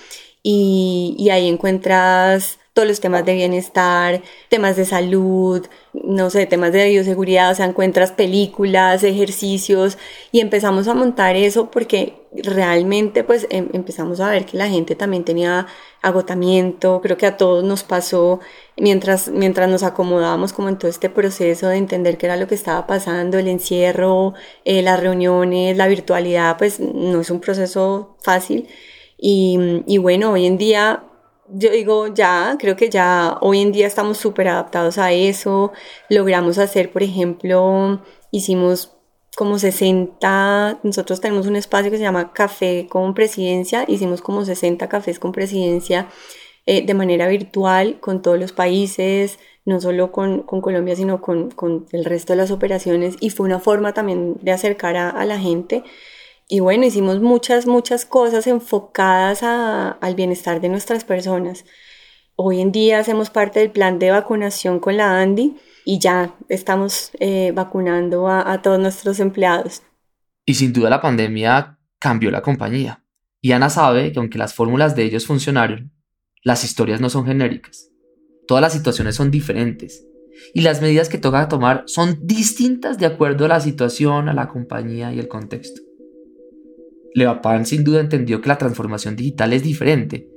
y, 0.45 1.29
ahí 1.33 1.49
encuentras 1.49 2.61
todos 2.73 2.89
los 2.89 3.01
temas 3.01 3.25
de 3.25 3.35
bienestar, 3.35 4.23
temas 4.49 4.77
de 4.77 4.87
salud, 4.87 5.67
no 5.93 6.31
sé, 6.31 6.47
temas 6.47 6.73
de 6.73 6.89
bioseguridad, 6.89 7.51
o 7.53 7.55
sea, 7.55 7.67
encuentras 7.67 8.13
películas, 8.13 9.05
ejercicios 9.05 9.99
y 10.31 10.41
empezamos 10.41 10.89
a 10.89 10.95
montar 10.95 11.37
eso 11.37 11.71
porque 11.71 12.15
realmente 12.33 13.25
pues 13.25 13.47
em, 13.51 13.69
empezamos 13.75 14.21
a 14.21 14.31
ver 14.31 14.47
que 14.47 14.57
la 14.57 14.69
gente 14.69 14.95
también 14.95 15.25
tenía 15.25 15.67
agotamiento, 16.01 17.01
creo 17.03 17.19
que 17.19 17.27
a 17.27 17.37
todos 17.37 17.63
nos 17.63 17.83
pasó 17.85 18.41
mientras, 18.79 19.29
mientras 19.29 19.69
nos 19.69 19.83
acomodábamos 19.83 20.55
como 20.55 20.71
en 20.71 20.79
todo 20.79 20.91
este 20.91 21.11
proceso 21.11 21.69
de 21.69 21.77
entender 21.77 22.17
qué 22.17 22.27
era 22.27 22.37
lo 22.37 22.49
que 22.49 22.55
estaba 22.55 22.87
pasando, 22.87 23.39
el 23.39 23.49
encierro, 23.49 24.33
eh, 24.65 24.81
las 24.81 24.99
reuniones, 24.99 25.77
la 25.77 25.89
virtualidad, 25.89 26.57
pues 26.57 26.81
no 26.81 27.21
es 27.21 27.31
un 27.31 27.41
proceso 27.41 28.17
fácil. 28.23 28.69
Y, 29.19 29.83
y 29.87 29.99
bueno, 29.99 30.33
hoy 30.33 30.47
en 30.47 30.59
día 30.59 31.05
yo 31.55 31.71
digo, 31.71 32.09
ya, 32.09 32.57
creo 32.59 32.77
que 32.77 32.91
ya 32.91 33.39
hoy 33.41 33.61
en 33.61 33.73
día 33.73 33.87
estamos 33.87 34.19
súper 34.19 34.49
adaptados 34.49 34.99
a 34.99 35.13
eso. 35.13 35.73
Logramos 36.09 36.59
hacer, 36.59 36.93
por 36.93 37.03
ejemplo, 37.03 38.03
hicimos 38.31 38.93
como 39.37 39.59
60, 39.59 40.81
nosotros 40.83 41.21
tenemos 41.21 41.47
un 41.47 41.57
espacio 41.57 41.91
que 41.91 41.97
se 41.97 42.03
llama 42.03 42.33
Café 42.33 42.87
con 42.89 43.15
Presidencia, 43.15 43.85
hicimos 43.89 44.21
como 44.21 44.45
60 44.45 44.89
cafés 44.89 45.19
con 45.19 45.33
presidencia 45.33 46.09
eh, 46.67 46.85
de 46.85 46.95
manera 46.95 47.29
virtual 47.29 47.99
con 48.01 48.23
todos 48.23 48.39
los 48.39 48.53
países, 48.53 49.39
no 49.65 49.81
solo 49.81 50.13
con, 50.13 50.43
con 50.43 50.61
Colombia, 50.61 50.97
sino 50.97 51.21
con, 51.23 51.51
con, 51.51 51.87
el 51.93 52.05
resto 52.05 52.35
de 52.35 52.39
las 52.39 52.51
operaciones 52.51 53.17
y 53.21 53.31
fue 53.31 53.47
una 53.47 53.59
forma 53.59 53.95
también 53.95 54.37
de 54.43 54.53
acercar 54.53 54.97
a, 54.97 55.11
a 55.11 55.25
la 55.25 55.39
gente. 55.39 55.83
Y 56.55 56.61
bueno, 56.61 56.85
hicimos 56.85 57.23
muchas, 57.23 57.67
muchas 57.67 58.05
cosas 58.05 58.47
enfocadas 58.47 59.43
a, 59.43 59.93
al 59.93 60.15
bienestar 60.15 60.61
de 60.61 60.69
nuestras 60.69 61.03
personas. 61.03 61.65
Hoy 62.37 62.61
en 62.61 62.73
día 62.73 62.99
hacemos 62.99 63.31
parte 63.31 63.61
del 63.61 63.71
plan 63.71 63.99
de 63.99 64.11
vacunación 64.11 64.79
con 64.79 64.99
la 64.99 65.19
ANDI 65.19 65.57
y 65.87 65.99
ya 65.99 66.37
estamos 66.51 67.11
eh, 67.21 67.53
vacunando 67.55 68.29
a, 68.29 68.53
a 68.53 68.61
todos 68.61 68.79
nuestros 68.79 69.19
empleados. 69.19 69.81
Y 70.45 70.53
sin 70.53 70.75
duda 70.75 70.91
la 70.91 71.01
pandemia 71.01 71.79
cambió 71.99 72.31
la 72.31 72.43
compañía. 72.43 73.03
Y 73.41 73.53
Ana 73.53 73.71
sabe 73.71 74.13
que 74.13 74.19
aunque 74.19 74.37
las 74.37 74.53
fórmulas 74.53 74.95
de 74.95 75.05
ellos 75.05 75.27
funcionaron, 75.27 75.91
las 76.43 76.65
historias 76.65 77.01
no 77.01 77.09
son 77.09 77.25
genéricas. 77.25 77.89
Todas 78.47 78.61
las 78.61 78.75
situaciones 78.75 79.17
son 79.17 79.31
diferentes. 79.31 80.05
Y 80.53 80.61
las 80.61 80.83
medidas 80.83 81.09
que 81.09 81.17
toca 81.17 81.49
tomar 81.49 81.85
son 81.87 82.19
distintas 82.27 82.99
de 82.99 83.07
acuerdo 83.07 83.47
a 83.47 83.49
la 83.49 83.61
situación, 83.61 84.29
a 84.29 84.35
la 84.35 84.49
compañía 84.49 85.15
y 85.15 85.19
el 85.19 85.29
contexto. 85.29 85.81
Levapan 87.15 87.67
sin 87.67 87.85
duda 87.85 88.01
entendió 88.01 88.41
que 88.41 88.49
la 88.49 88.59
transformación 88.59 89.17
digital 89.17 89.53
es 89.53 89.63
diferente 89.63 90.29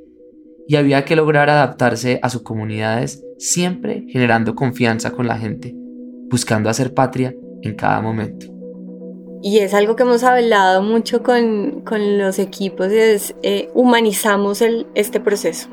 y 0.67 0.75
había 0.75 1.05
que 1.05 1.15
lograr 1.15 1.49
adaptarse 1.49 2.19
a 2.21 2.29
sus 2.29 2.41
comunidades 2.41 3.23
siempre 3.38 4.05
generando 4.09 4.55
confianza 4.55 5.11
con 5.11 5.27
la 5.27 5.38
gente, 5.38 5.73
buscando 6.29 6.69
hacer 6.69 6.93
patria 6.93 7.35
en 7.61 7.75
cada 7.75 8.01
momento. 8.01 8.47
Y 9.41 9.59
es 9.59 9.73
algo 9.73 9.95
que 9.95 10.03
hemos 10.03 10.23
hablado 10.23 10.81
mucho 10.81 11.21
con, 11.21 11.81
con 11.81 12.17
los 12.17 12.39
equipos, 12.39 12.88
eh, 12.91 13.69
humanizamos 13.75 14.61
el, 14.61 14.88
este 14.95 15.19
proceso, 15.19 15.67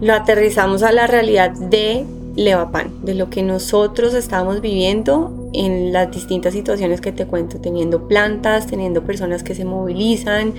lo 0.00 0.12
aterrizamos 0.12 0.82
a 0.82 0.92
la 0.92 1.06
realidad 1.06 1.52
de 1.52 2.04
Levapan, 2.36 3.04
de 3.04 3.14
lo 3.14 3.30
que 3.30 3.42
nosotros 3.42 4.14
estamos 4.14 4.60
viviendo 4.60 5.41
en 5.52 5.92
las 5.92 6.10
distintas 6.10 6.52
situaciones 6.52 7.00
que 7.00 7.12
te 7.12 7.26
cuento, 7.26 7.60
teniendo 7.60 8.08
plantas, 8.08 8.66
teniendo 8.66 9.04
personas 9.04 9.42
que 9.42 9.54
se 9.54 9.64
movilizan, 9.64 10.54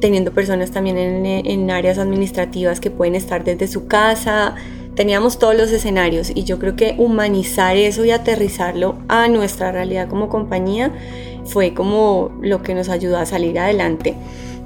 teniendo 0.00 0.32
personas 0.32 0.72
también 0.72 0.96
en, 0.98 1.70
áreas 1.70 1.98
administrativas 1.98 2.80
que 2.80 2.90
pueden 2.90 3.14
estar 3.14 3.44
desde 3.44 3.68
su 3.68 3.86
casa. 3.86 4.56
Teníamos 4.94 5.38
todos 5.38 5.56
los 5.56 5.70
escenarios 5.70 6.30
y 6.34 6.44
yo 6.44 6.58
creo 6.58 6.76
que 6.76 6.96
humanizar 6.98 7.76
eso 7.76 8.04
y 8.04 8.10
aterrizarlo 8.10 8.96
a 9.08 9.28
nuestra 9.28 9.72
realidad 9.72 10.08
como 10.08 10.28
compañía 10.28 10.92
fue 11.44 11.72
como 11.72 12.30
lo 12.40 12.62
que 12.62 12.74
nos 12.74 12.88
ayudó 12.88 13.18
a 13.18 13.26
salir 13.26 13.58
adelante. 13.58 14.14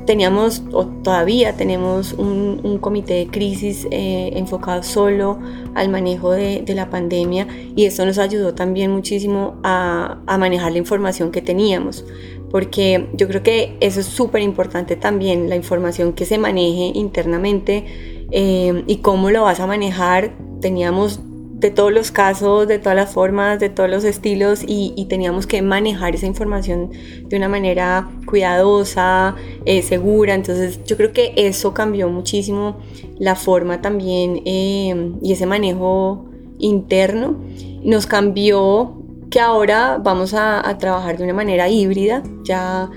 Teníamos, 0.06 0.62
o 0.72 0.86
todavía 0.86 1.56
tenemos, 1.56 2.12
un, 2.12 2.78
comité 2.80 3.14
de 3.14 3.26
crisis 3.28 3.86
eh, 3.90 4.30
enfocado 4.34 4.82
solo 4.82 5.38
al 5.74 5.88
manejo 5.88 6.32
de, 6.32 6.64
la 6.74 6.90
pandemia 6.90 7.46
y 7.74 7.86
esto 7.86 8.04
nos 8.04 8.18
ayudó 8.18 8.54
también 8.54 8.90
muchísimo 8.90 9.58
a, 9.62 10.18
a 10.26 10.38
manejar 10.38 10.72
la 10.72 10.78
información 10.78 11.30
que 11.30 11.40
teníamos 11.40 12.04
porque 12.50 13.08
yo 13.14 13.28
creo 13.28 13.42
que 13.42 13.76
eso 13.80 14.00
es 14.00 14.06
súper 14.06 14.42
importante 14.42 14.96
también, 14.96 15.48
la 15.48 15.56
información 15.56 16.12
que 16.12 16.24
se 16.24 16.38
maneje 16.38 16.92
internamente 16.94 18.26
eh, 18.30 18.84
y 18.86 18.96
cómo 18.98 19.30
lo 19.30 19.42
vas 19.42 19.60
a 19.60 19.66
manejar. 19.66 20.32
Teníamos 20.60 21.20
de 21.58 21.70
todos 21.70 21.90
los 21.90 22.10
casos, 22.10 22.68
de 22.68 22.78
todas 22.78 22.96
las 22.96 23.10
formas, 23.10 23.58
de 23.58 23.70
todos 23.70 23.88
los 23.88 24.04
estilos 24.04 24.62
y, 24.66 25.06
teníamos 25.08 25.46
que 25.46 25.62
manejar 25.62 26.14
esa 26.14 26.26
información 26.26 26.90
de 27.24 27.36
una 27.36 27.48
manera 27.48 28.10
cuidadosa, 28.26 29.36
eh, 29.64 29.82
segura. 29.82 30.34
Entonces 30.34 30.84
yo 30.84 30.96
creo 30.96 31.12
que 31.12 31.32
eso 31.36 31.72
cambió 31.72 32.08
muchísimo 32.10 32.76
la 33.18 33.36
forma 33.36 33.80
también 33.80 34.42
eh, 34.44 35.12
y 35.22 35.32
ese 35.32 35.46
manejo 35.46 36.26
interno. 36.58 37.36
Nos 37.82 38.06
cambió 38.06 39.02
que 39.30 39.40
ahora 39.40 39.98
vamos 40.02 40.34
a, 40.34 40.76
trabajar 40.78 41.16
de 41.16 41.24
una 41.24 41.34
manera 41.34 41.70
híbrida. 41.70 42.22
Ya 42.44 42.90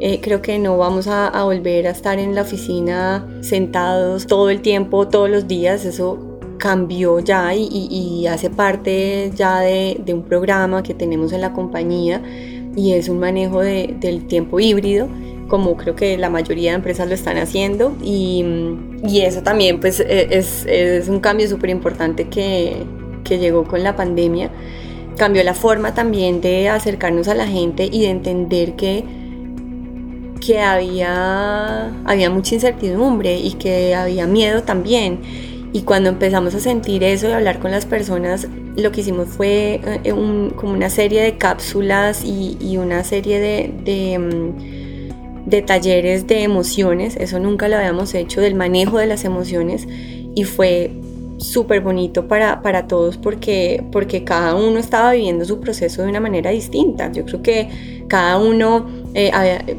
eh, 0.00 0.20
creo 0.20 0.42
que 0.42 0.58
no 0.58 0.78
vamos 0.78 1.06
a, 1.06 1.30
volver 1.44 1.86
a 1.86 1.90
estar 1.90 2.18
en 2.18 2.34
la 2.34 2.42
oficina 2.42 3.38
sentados 3.42 4.26
todo 4.26 4.50
el 4.50 4.62
tiempo, 4.62 5.06
todos 5.06 5.30
los 5.30 5.46
días. 5.46 5.84
Eso 5.84 6.29
cambió 6.60 7.18
ya 7.18 7.54
y, 7.54 8.26
hace 8.28 8.50
parte 8.50 9.32
ya 9.34 9.60
de, 9.60 10.00
un 10.14 10.22
programa 10.22 10.82
que 10.82 10.94
tenemos 10.94 11.32
en 11.32 11.40
la 11.40 11.52
compañía 11.52 12.22
y 12.76 12.92
es 12.92 13.08
un 13.08 13.18
manejo 13.18 13.60
del 13.60 14.26
tiempo 14.28 14.60
híbrido 14.60 15.08
como 15.48 15.76
creo 15.76 15.96
que 15.96 16.16
la 16.16 16.30
mayoría 16.30 16.70
de 16.70 16.76
empresas 16.76 17.08
lo 17.08 17.14
están 17.14 17.38
haciendo 17.38 17.96
y, 18.04 18.44
eso 19.22 19.42
también 19.42 19.80
pues 19.80 19.98
e, 19.98 20.28
es, 20.30 20.64
es 20.66 21.08
un 21.08 21.18
cambio 21.18 21.48
súper 21.48 21.70
importante 21.70 22.28
que, 22.28 22.76
que 23.24 23.38
llegó 23.38 23.64
con 23.64 23.82
la 23.82 23.96
pandemia 23.96 24.50
cambió 25.16 25.42
la 25.44 25.54
forma 25.54 25.92
también 25.92 26.40
de 26.40 26.68
acercarnos 26.68 27.28
a 27.28 27.34
la 27.34 27.46
gente 27.46 27.88
y 27.90 28.02
de 28.02 28.10
entender 28.10 28.74
que, 28.74 29.04
que 30.40 30.60
había, 30.60 31.92
había 32.06 32.30
mucha 32.30 32.54
incertidumbre 32.54 33.36
y 33.38 33.52
que 33.52 33.94
había 33.94 34.26
miedo 34.26 34.62
también. 34.62 35.20
Y 35.72 35.82
cuando 35.82 36.08
empezamos 36.08 36.54
a 36.54 36.60
sentir 36.60 37.04
eso 37.04 37.28
y 37.28 37.32
hablar 37.32 37.60
con 37.60 37.70
las 37.70 37.86
personas, 37.86 38.48
lo 38.76 38.90
que 38.90 39.02
hicimos 39.02 39.28
fue 39.28 39.80
eh, 40.04 40.10
como 40.56 40.72
una 40.72 40.90
serie 40.90 41.22
de 41.22 41.38
cápsulas 41.38 42.24
y, 42.24 42.76
una 42.76 43.04
serie 43.04 43.68
mm, 44.18 45.48
de, 45.48 45.62
talleres 45.62 46.26
de 46.26 46.42
emociones. 46.42 47.16
Eso 47.16 47.38
nunca 47.38 47.68
lo 47.68 47.76
habíamos 47.76 48.14
hecho, 48.14 48.40
del 48.40 48.56
manejo 48.56 48.98
de 48.98 49.06
las 49.06 49.24
emociones. 49.24 49.86
Y 50.34 50.44
fue 50.44 50.90
súper 51.38 51.80
bonito 51.80 52.28
para, 52.28 52.62
para 52.62 52.86
todos 52.86 53.16
porque, 53.16 53.82
porque 53.92 54.24
cada 54.24 54.54
uno 54.56 54.78
estaba 54.78 55.12
viviendo 55.12 55.44
su 55.44 55.60
proceso 55.60 56.02
de 56.02 56.08
una 56.08 56.20
manera 56.20 56.50
distinta. 56.50 57.12
Yo 57.12 57.24
creo 57.24 57.42
que 57.42 57.99
cada 58.10 58.38
uno 58.38 58.86
eh, 59.14 59.30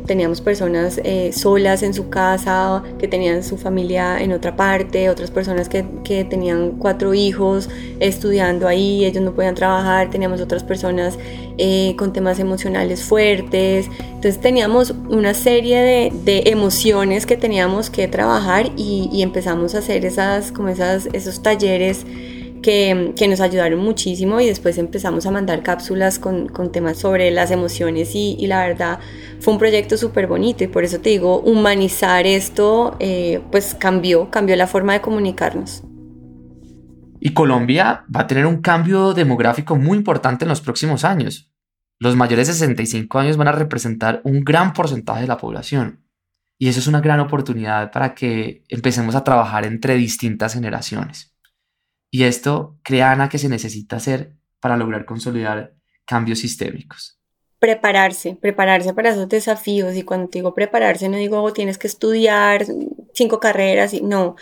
teníamos 0.05 0.39
personas 0.39 1.01
eh, 1.03 1.33
solas 1.33 1.83
en 1.83 1.93
su 1.93 2.09
casa, 2.09 2.81
que 2.97 3.09
tenían 3.09 3.43
su 3.43 3.57
familia 3.57 4.21
en 4.21 4.31
otra 4.31 4.55
parte, 4.55 5.09
otras 5.09 5.29
personas 5.29 5.67
que, 5.67 5.83
tenían 6.29 6.71
cuatro 6.79 7.13
hijos 7.13 7.69
estudiando 7.99 8.69
ahí, 8.69 9.03
ellos 9.03 9.21
no 9.21 9.33
podían 9.33 9.55
trabajar, 9.55 10.09
teníamos 10.09 10.39
otras 10.39 10.63
personas 10.63 11.19
eh, 11.57 11.93
con 11.97 12.13
temas 12.13 12.39
emocionales 12.39 13.03
fuertes, 13.03 13.87
entonces 13.99 14.39
teníamos 14.39 14.91
una 15.09 15.33
serie 15.33 15.79
de, 15.81 16.13
de 16.23 16.51
emociones 16.51 17.25
que 17.25 17.35
teníamos 17.35 17.89
que 17.89 18.07
trabajar 18.07 18.71
y, 18.77 19.09
y, 19.11 19.23
empezamos 19.23 19.75
a 19.75 19.79
hacer 19.79 20.05
esas, 20.05 20.53
como 20.53 20.69
esas, 20.69 21.09
esos 21.11 21.43
talleres 21.43 22.05
que, 22.61 23.13
nos 23.27 23.41
ayudaron 23.41 23.79
muchísimo 23.79 24.39
y 24.39 24.47
después 24.47 24.77
empezamos 24.77 25.25
a 25.25 25.31
mandar 25.31 25.63
cápsulas 25.63 26.19
con, 26.19 26.47
con 26.47 26.71
temas 26.71 26.97
sobre 26.97 27.31
las 27.31 27.51
emociones 27.51 28.15
y, 28.15 28.35
y, 28.39 28.47
la 28.47 28.65
verdad 28.65 28.99
fue 29.39 29.53
un 29.53 29.59
proyecto 29.59 29.97
súper 29.97 30.27
bonito 30.27 30.63
y 30.63 30.67
por 30.67 30.83
eso 30.83 30.99
te 30.99 31.09
digo, 31.09 31.39
humanizar 31.39 32.25
esto 32.25 32.95
eh, 32.99 33.41
pues 33.51 33.75
cambió, 33.75 34.29
cambió 34.29 34.55
la 34.55 34.67
forma 34.67 34.93
de 34.93 35.01
comunicarnos. 35.01 35.83
Y 37.19 37.33
Colombia 37.33 38.03
va 38.13 38.21
a 38.21 38.27
tener 38.27 38.47
un 38.47 38.61
cambio 38.61 39.13
demográfico 39.13 39.75
muy 39.75 39.97
importante 39.97 40.45
en 40.45 40.49
los 40.49 40.61
próximos 40.61 41.03
años. 41.03 41.51
Los 41.99 42.15
mayores 42.15 42.47
de 42.47 42.53
65 42.53 43.19
años 43.19 43.37
van 43.37 43.47
a 43.47 43.51
representar 43.51 44.21
un 44.23 44.43
gran 44.43 44.73
porcentaje 44.73 45.21
de 45.21 45.27
la 45.27 45.37
población. 45.37 46.03
Y 46.57 46.67
eso 46.67 46.79
es 46.79 46.87
una 46.87 46.99
gran 46.99 47.19
oportunidad 47.19 47.91
para 47.91 48.15
que 48.15 48.63
empecemos 48.69 49.13
a 49.13 49.23
trabajar 49.23 49.65
entre 49.65 49.95
distintas 49.95 50.55
generaciones. 50.55 51.30
Y 52.11 52.23
esto 52.23 52.77
crea 52.83 53.11
Ana 53.11 53.29
que 53.29 53.39
se 53.39 53.49
necesita 53.49 53.95
hacer 53.95 54.33
para 54.59 54.77
lograr 54.77 55.05
consolidar 55.05 55.73
cambios 56.05 56.39
sistémicos. 56.39 57.17
prepararse, 57.57 58.35
prepararse 58.41 58.91
para 58.93 59.11
esos 59.11 59.29
desafíos. 59.29 59.95
Y 59.95 60.03
cuando 60.03 60.29
digo 60.31 60.53
prepararse, 60.53 61.07
no 61.09 61.17
digo 61.17 61.41
oh, 61.41 61.53
tienes 61.53 61.77
que 61.77 61.87
estudiar 61.87 62.65
cinco 63.13 63.39
carreras, 63.39 63.93
no, 64.01 64.35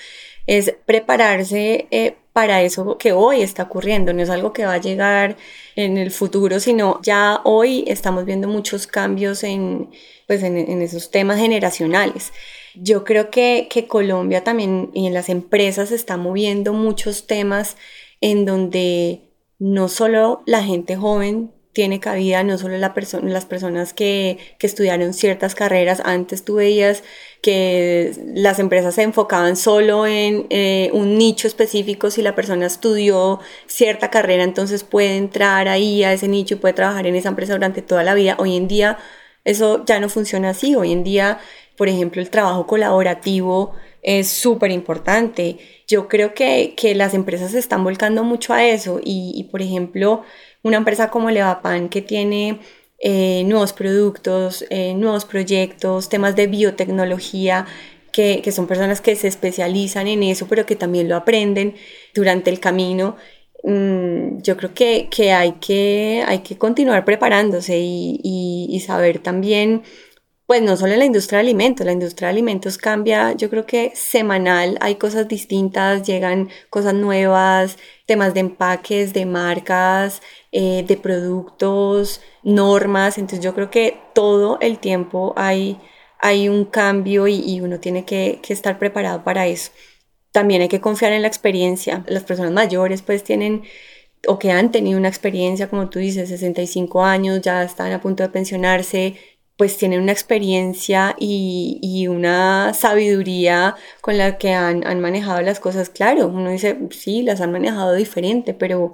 es 0.47 0.73
prepararse 0.85 1.87
eh, 1.91 2.15
para 2.33 2.61
eso 2.61 2.97
que 2.97 3.11
hoy 3.11 3.41
está 3.41 3.63
ocurriendo, 3.63 4.13
no 4.13 4.21
es 4.21 4.29
algo 4.29 4.53
que 4.53 4.65
va 4.65 4.73
a 4.73 4.77
llegar 4.79 5.35
en 5.75 5.97
el 5.97 6.09
futuro, 6.09 6.59
sino 6.59 7.01
ya 7.03 7.41
hoy 7.43 7.83
estamos 7.87 8.25
viendo 8.25 8.47
muchos 8.47 8.87
cambios 8.87 9.43
en, 9.43 9.89
pues 10.25 10.41
en, 10.43 10.81
esos 10.81 11.11
temas 11.11 11.37
generacionales. 11.37 12.31
Yo 12.75 13.03
creo 13.03 13.29
que, 13.29 13.67
que 13.69 13.87
Colombia 13.87 14.43
también 14.43 14.91
y 14.93 15.07
en 15.07 15.13
las 15.13 15.29
empresas 15.29 15.91
está 15.91 16.17
moviendo 16.17 16.73
muchos 16.73 17.27
temas 17.27 17.77
en 18.21 18.45
donde 18.45 19.29
no 19.59 19.89
solo 19.89 20.43
la 20.45 20.63
gente 20.63 20.95
joven 20.95 21.51
tiene 21.79 21.99
cabida 21.99 22.43
no 22.43 22.57
solo 22.57 22.77
la 22.77 22.93
las 23.23 23.45
personas 23.45 23.93
que, 23.93 24.37
que, 24.57 24.67
estudiaron 24.67 25.13
ciertas 25.13 25.55
carreras. 25.55 26.01
Antes 26.03 26.43
tú 26.43 26.55
veías 26.55 27.03
que 27.41 28.11
las 28.33 28.59
empresas 28.59 28.95
se 28.95 29.03
enfocaban 29.03 29.55
solo 29.55 30.05
en 30.07 30.47
eh, 30.49 30.89
un 30.93 31.17
nicho 31.17 31.47
específico. 31.47 32.11
Si 32.11 32.21
la 32.21 32.35
persona 32.35 32.65
estudió 32.65 33.39
cierta 33.67 34.09
carrera, 34.09 34.43
entonces 34.43 34.83
puede 34.83 35.15
entrar 35.15 35.67
ahí 35.67 36.03
a 36.03 36.11
ese 36.11 36.27
nicho 36.27 36.55
y 36.55 36.57
puede 36.57 36.73
trabajar 36.73 37.07
en 37.07 37.15
esa 37.15 37.29
empresa 37.29 37.53
durante 37.53 37.81
toda 37.81 38.03
la 38.03 38.15
vida. 38.15 38.35
Hoy 38.39 38.57
en 38.57 38.67
día 38.67 38.97
eso 39.45 39.85
ya 39.85 39.99
no 39.99 40.09
funciona 40.09 40.49
así. 40.49 40.75
Hoy 40.75 40.91
en 40.91 41.03
día, 41.03 41.39
por 41.79 41.87
ejemplo, 41.87 42.21
el 42.21 42.29
trabajo 42.29 42.67
colaborativo 42.67 43.71
es 44.03 44.27
súper 44.27 44.69
importante. 44.69 45.59
Yo 45.87 46.09
creo 46.09 46.33
que, 46.33 46.73
que, 46.75 46.93
las 46.93 47.13
empresas 47.13 47.51
se 47.51 47.59
están 47.59 47.85
volcando 47.85 48.25
mucho 48.25 48.53
a 48.53 48.65
eso 48.65 48.99
y, 49.01 49.31
y 49.33 49.45
por 49.45 49.61
ejemplo, 49.61 50.23
una 50.61 50.75
empresa 50.75 51.09
como 51.09 51.31
Levapan 51.31 51.87
que 51.87 52.01
tiene 52.01 52.59
eh, 52.99 53.43
nuevos 53.45 53.71
productos, 53.71 54.65
eh, 54.69 54.93
nuevos 54.93 55.23
proyectos, 55.23 56.09
temas 56.09 56.35
de 56.35 56.47
biotecnología, 56.47 57.65
que, 58.11 58.41
que, 58.43 58.51
son 58.51 58.67
personas 58.67 58.99
que 58.99 59.15
se 59.15 59.29
especializan 59.29 60.07
en 60.07 60.23
eso, 60.23 60.47
pero 60.49 60.65
que 60.65 60.75
también 60.75 61.07
lo 61.07 61.15
aprenden 61.15 61.75
durante 62.13 62.49
el 62.49 62.59
camino. 62.59 63.15
Mm, 63.63 64.41
yo 64.41 64.57
creo 64.57 64.73
que, 64.73 65.07
que, 65.09 65.31
hay 65.31 65.53
que 65.61 66.25
hay 66.27 66.39
que 66.39 66.57
continuar 66.57 67.05
preparándose 67.05 67.79
y, 67.79 68.19
y, 68.21 68.67
y 68.69 68.79
saber 68.81 69.19
también 69.19 69.83
pues 70.49 70.63
no 70.63 70.75
solo 70.77 70.93
en 70.93 70.99
la 70.99 71.05
industria 71.05 71.37
de 71.37 71.41
alimentos, 71.41 71.85
la 71.85 71.91
industria 71.91 72.27
de 72.27 72.31
alimentos 72.31 72.79
cambia, 72.79 73.33
yo 73.33 73.51
creo 73.51 73.67
que 73.67 73.91
semanal 73.93 74.79
hay 74.81 74.95
cosas 74.95 75.27
distintas, 75.27 76.01
llegan 76.07 76.49
cosas 76.71 76.95
nuevas, 76.95 77.77
temas 78.07 78.33
de 78.33 78.39
empaques, 78.39 79.13
de 79.13 79.27
marcas, 79.27 80.23
eh, 80.51 80.83
de 80.87 80.97
productos, 80.97 82.21
normas, 82.41 83.19
entonces 83.19 83.45
yo 83.45 83.53
creo 83.53 83.69
que 83.69 83.99
todo 84.15 84.57
el 84.59 84.79
tiempo 84.79 85.35
hay, 85.37 85.79
hay 86.17 86.49
un 86.49 86.65
cambio 86.65 87.27
y, 87.27 87.61
uno 87.61 87.79
tiene 87.79 88.03
que, 88.03 88.39
que 88.41 88.53
estar 88.53 88.79
preparado 88.79 89.23
para 89.23 89.45
eso. 89.45 89.71
También 90.31 90.63
hay 90.63 90.67
que 90.67 90.81
confiar 90.81 91.11
en 91.11 91.21
la 91.21 91.27
experiencia. 91.27 92.03
Las 92.07 92.23
personas 92.23 92.51
mayores 92.53 93.03
pues 93.03 93.23
tienen 93.23 93.65
o 94.27 94.39
que 94.39 94.51
han 94.51 94.71
tenido 94.71 94.97
una 94.97 95.09
experiencia, 95.09 95.69
como 95.69 95.89
tú 95.89 95.99
dices, 95.99 96.29
65 96.29 97.03
años, 97.05 97.41
ya 97.41 97.63
están 97.63 97.91
a 97.91 98.01
punto 98.01 98.23
de 98.23 98.29
pensionarse, 98.29 99.15
pues 99.59 99.75
tienen 99.77 100.01
una 100.01 100.13
experiencia 100.13 101.17
y, 101.19 102.07
una 102.07 102.73
sabiduría 102.73 103.75
con 103.99 104.17
la 104.17 104.37
que 104.37 104.53
han, 104.53 105.01
manejado 105.01 105.41
las 105.41 105.59
cosas. 105.59 105.89
Claro, 105.89 106.27
uno 106.29 106.49
dice, 106.49 106.77
sí, 106.91 107.23
las 107.23 107.41
han 107.41 107.51
manejado 107.51 107.93
diferente, 107.93 108.53
pero, 108.53 108.93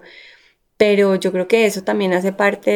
pero 0.75 1.15
yo 1.15 1.32
creo 1.32 1.47
que 1.47 1.67
eso 1.67 1.84
también 1.84 2.13
hace 2.13 2.34
parte 2.34 2.71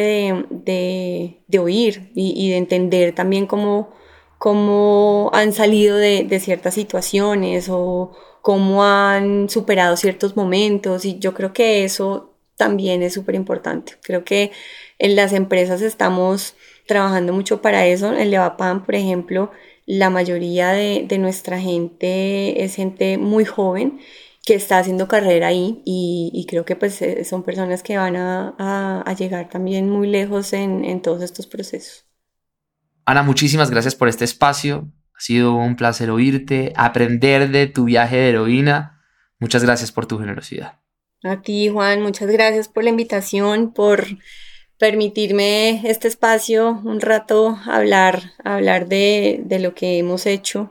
de, 0.50 1.58
oír 1.58 2.12
y, 2.14 2.50
de 2.50 2.58
entender 2.58 3.12
también 3.12 3.48
cómo, 3.48 3.90
cómo 4.38 5.30
han 5.32 5.52
salido 5.52 5.96
de, 5.96 6.22
de 6.22 6.38
ciertas 6.38 6.74
situaciones 6.74 7.68
o 7.70 8.12
cómo 8.40 8.84
han 8.84 9.50
superado 9.50 9.96
ciertos 9.96 10.36
momentos 10.36 11.04
y 11.04 11.18
yo 11.18 11.34
creo 11.34 11.52
que 11.52 11.84
eso 11.84 12.34
también 12.56 13.02
es 13.02 13.14
súper 13.14 13.34
importante. 13.34 13.94
Creo 14.02 14.22
que 14.22 14.52
en 15.00 15.16
las 15.16 15.32
empresas 15.32 15.82
estamos 15.82 16.54
trabajando 16.86 17.32
mucho 17.32 17.62
para 17.62 17.86
eso. 17.86 18.12
En 18.12 18.30
Levapan, 18.30 18.84
por 18.84 18.94
ejemplo, 18.94 19.50
la 19.86 20.10
mayoría 20.10 20.70
de, 20.70 21.18
nuestra 21.18 21.60
gente 21.60 22.64
es 22.64 22.76
gente 22.76 23.18
muy 23.18 23.44
joven 23.44 24.00
que 24.44 24.54
está 24.54 24.78
haciendo 24.78 25.08
carrera 25.08 25.48
ahí 25.48 25.82
y, 25.84 26.46
creo 26.48 26.64
que 26.64 26.76
pues 26.76 27.02
eh, 27.02 27.24
son 27.24 27.42
personas 27.42 27.82
que 27.82 27.96
van 27.96 28.16
a, 28.16 29.14
llegar 29.18 29.48
también 29.48 29.88
muy 29.90 30.08
lejos 30.08 30.52
en, 30.52 30.84
en 30.84 31.02
todos 31.02 31.22
estos 31.22 31.46
procesos. 31.46 32.06
Ana, 33.04 33.22
muchísimas 33.22 33.70
gracias 33.70 33.94
por 33.94 34.08
este 34.08 34.24
espacio. 34.24 34.88
Ha 35.14 35.20
sido 35.20 35.54
un 35.54 35.76
placer 35.76 36.10
oírte, 36.10 36.72
aprender 36.76 37.50
de 37.50 37.66
tu 37.66 37.84
viaje 37.84 38.16
de 38.16 38.28
heroína. 38.30 39.02
Muchas 39.38 39.64
gracias 39.64 39.90
por 39.90 40.06
tu 40.06 40.18
generosidad. 40.18 40.80
A 41.22 41.42
ti, 41.42 41.68
Juan, 41.68 42.00
muchas 42.02 42.30
gracias 42.30 42.68
por 42.68 42.84
la 42.84 42.90
invitación, 42.90 43.72
por 43.74 44.06
permitirme 44.80 45.82
este 45.84 46.08
espacio 46.08 46.80
un 46.84 47.02
rato 47.02 47.58
hablar, 47.66 48.32
hablar 48.42 48.88
de, 48.88 49.42
de 49.44 49.58
lo 49.58 49.74
que 49.74 49.98
hemos 49.98 50.24
hecho 50.24 50.70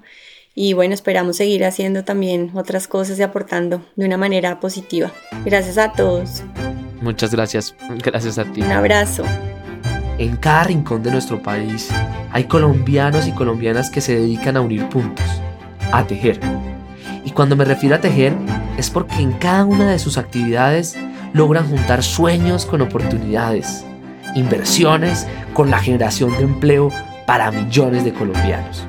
y 0.56 0.74
bueno, 0.74 0.96
esperamos 0.96 1.38
seguir 1.38 1.64
haciendo 1.64 2.04
también 2.04 2.52
otras 2.56 2.88
cosas 2.88 3.20
y 3.20 3.22
aportando 3.22 3.86
de 3.96 4.06
una 4.08 4.18
manera 4.18 4.60
positiva. 4.60 5.12
Gracias 5.46 5.78
a 5.78 5.94
todos. 5.94 6.42
Muchas 7.02 7.32
gracias, 7.32 7.76
gracias 8.04 8.40
a 8.40 8.46
ti. 8.46 8.64
Un 8.64 8.72
abrazo. 8.72 9.24
En 10.18 10.38
cada 10.38 10.64
rincón 10.64 11.04
de 11.04 11.12
nuestro 11.12 11.42
país 11.44 11.90
hay 12.32 12.46
colombianos 12.46 13.28
y 13.28 13.32
colombianas 13.32 13.92
que 13.92 14.02
se 14.02 14.16
dedican 14.16 14.58
a 14.58 14.62
unir 14.62 14.90
puntos, 14.90 15.28
a 15.92 16.06
tejer. 16.08 16.40
Y 17.24 17.30
cuando 17.30 17.56
me 17.56 17.64
refiero 17.64 17.96
a 17.96 18.02
tejer 18.02 18.34
es 18.76 18.90
porque 18.90 19.18
en 19.18 19.34
cada 19.34 19.66
una 19.66 19.92
de 19.92 20.00
sus 20.00 20.18
actividades 20.18 20.98
logran 21.32 21.70
juntar 21.70 22.02
sueños 22.02 22.66
con 22.66 22.82
oportunidades 22.82 23.86
inversiones 24.40 25.28
con 25.54 25.70
la 25.70 25.80
generación 25.80 26.32
de 26.38 26.44
empleo 26.44 26.92
para 27.26 27.52
millones 27.52 28.04
de 28.04 28.14
colombianos. 28.14 28.86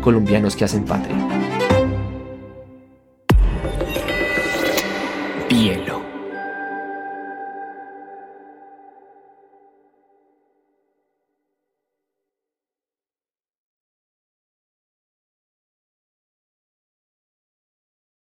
Colombianos 0.00 0.56
que 0.56 0.64
hacen 0.64 0.84
patria. 0.84 1.16
Bielo. 5.48 5.85